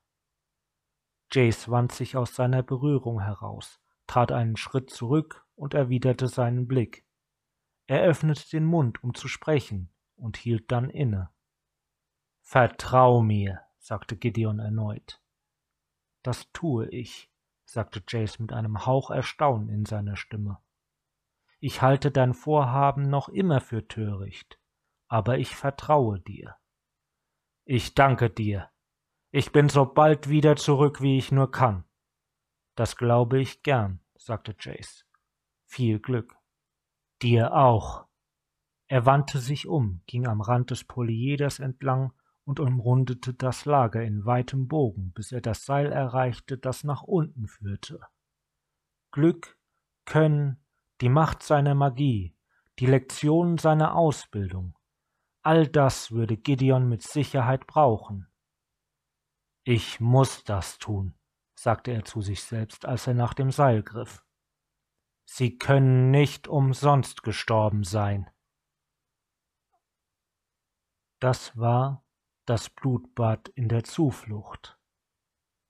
Jace 1.31 1.69
wand 1.69 1.91
sich 1.91 2.17
aus 2.17 2.35
seiner 2.35 2.63
Berührung 2.63 3.21
heraus, 3.21 3.79
trat 4.07 4.31
einen 4.31 4.57
Schritt 4.57 4.89
zurück 4.89 5.45
und 5.55 5.73
erwiderte 5.73 6.27
seinen 6.27 6.67
Blick. 6.67 7.05
Er 7.85 8.01
öffnete 8.01 8.49
den 8.49 8.65
Mund, 8.65 9.03
um 9.03 9.13
zu 9.13 9.27
sprechen, 9.27 9.91
und 10.15 10.37
hielt 10.37 10.71
dann 10.71 10.89
inne. 10.89 11.29
Vertrau 12.41 13.21
mir, 13.21 13.61
sagte 13.77 14.17
Gideon 14.17 14.59
erneut. 14.59 15.21
Das 16.23 16.51
tue 16.51 16.87
ich, 16.89 17.31
sagte 17.63 18.03
Jace 18.07 18.39
mit 18.39 18.53
einem 18.53 18.85
Hauch 18.85 19.11
Erstaunen 19.11 19.69
in 19.69 19.85
seiner 19.85 20.15
Stimme. 20.15 20.59
Ich 21.59 21.81
halte 21.81 22.09
dein 22.09 22.33
Vorhaben 22.33 23.09
noch 23.09 23.29
immer 23.29 23.61
für 23.61 23.87
töricht, 23.87 24.59
aber 25.07 25.37
ich 25.37 25.55
vertraue 25.55 26.19
dir. 26.19 26.55
Ich 27.65 27.93
danke 27.93 28.29
dir. 28.29 28.69
Ich 29.31 29.51
bin 29.51 29.69
so 29.69 29.85
bald 29.85 30.29
wieder 30.29 30.55
zurück, 30.55 31.01
wie 31.01 31.19
ich 31.19 31.31
nur 31.31 31.51
kann. 31.51 31.83
Das 32.75 32.97
glaube 32.97 33.39
ich 33.39 33.61
gern, 33.61 33.99
sagte 34.15 34.55
Jace. 34.59 35.05
Viel 35.65 35.99
Glück. 35.99 36.35
Dir 37.21 37.53
auch. 37.53 38.07
Er 38.87 39.05
wandte 39.05 39.37
sich 39.37 39.67
um, 39.67 40.01
ging 40.07 40.25
am 40.25 40.41
Rand 40.41 40.71
des 40.71 40.83
Polyeders 40.83 41.59
entlang 41.59 42.11
und 42.43 42.59
umrundete 42.59 43.35
das 43.35 43.65
Lager 43.65 44.01
in 44.01 44.25
weitem 44.25 44.67
Bogen, 44.67 45.11
bis 45.13 45.31
er 45.31 45.41
das 45.41 45.63
Seil 45.63 45.91
erreichte, 45.91 46.57
das 46.57 46.83
nach 46.83 47.03
unten 47.03 47.47
führte. 47.47 47.99
Glück, 49.11 49.59
Können, 50.05 50.65
die 51.01 51.09
Macht 51.09 51.43
seiner 51.43 51.75
Magie, 51.75 52.35
die 52.79 52.87
Lektionen 52.87 53.59
seiner 53.59 53.93
Ausbildung, 53.93 54.75
all 55.43 55.67
das 55.67 56.09
würde 56.09 56.35
Gideon 56.35 56.89
mit 56.89 57.03
Sicherheit 57.03 57.67
brauchen. 57.67 58.28
Ich 59.71 59.99
muss 59.99 60.43
das 60.45 60.79
tun, 60.79 61.13
sagte 61.53 61.91
er 61.91 62.03
zu 62.03 62.23
sich 62.23 62.41
selbst, 62.43 62.85
als 62.85 63.05
er 63.05 63.13
nach 63.13 63.35
dem 63.35 63.51
Seil 63.51 63.83
griff. 63.83 64.25
Sie 65.25 65.59
können 65.59 66.09
nicht 66.09 66.47
umsonst 66.47 67.21
gestorben 67.21 67.83
sein. 67.83 68.27
Das 71.19 71.55
war 71.55 72.03
das 72.47 72.71
Blutbad 72.71 73.49
in 73.49 73.69
der 73.69 73.83
Zuflucht. 73.83 74.79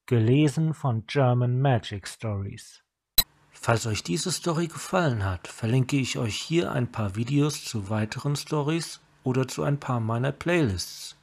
Gelesen 0.06 0.74
von 0.74 1.06
German 1.06 1.60
Magic 1.60 2.08
Stories. 2.08 2.82
Falls 3.52 3.86
euch 3.86 4.02
diese 4.02 4.32
Story 4.32 4.68
gefallen 4.68 5.26
hat, 5.26 5.50
verlinke 5.50 5.97
ich 5.97 6.18
euch 6.18 6.38
hier 6.38 6.72
ein 6.72 6.89
paar 6.89 7.18
Videos 7.18 7.66
zu 7.66 7.89
weiteren 7.89 8.38
Stories 8.38 9.02
oder 9.26 9.45
zu 9.45 9.64
ein 9.64 9.78
paar 9.78 10.00
meiner 10.00 10.32
Playlists. 10.32 11.18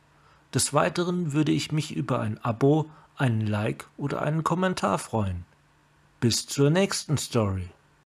Des 0.57 0.73
Weiteren 0.73 1.35
würde 1.35 1.53
ich 1.53 1.71
mich 1.71 1.95
über 1.95 2.21
ein 2.21 2.43
Abo, 2.43 2.89
einen 3.15 3.47
Like 3.47 3.89
oder 3.99 4.23
einen 4.23 4.43
Kommentar 4.43 4.99
freuen. 4.99 5.45
Bis 6.19 6.47
zur 6.47 6.71
nächsten 6.71 7.19
Story. 7.19 7.69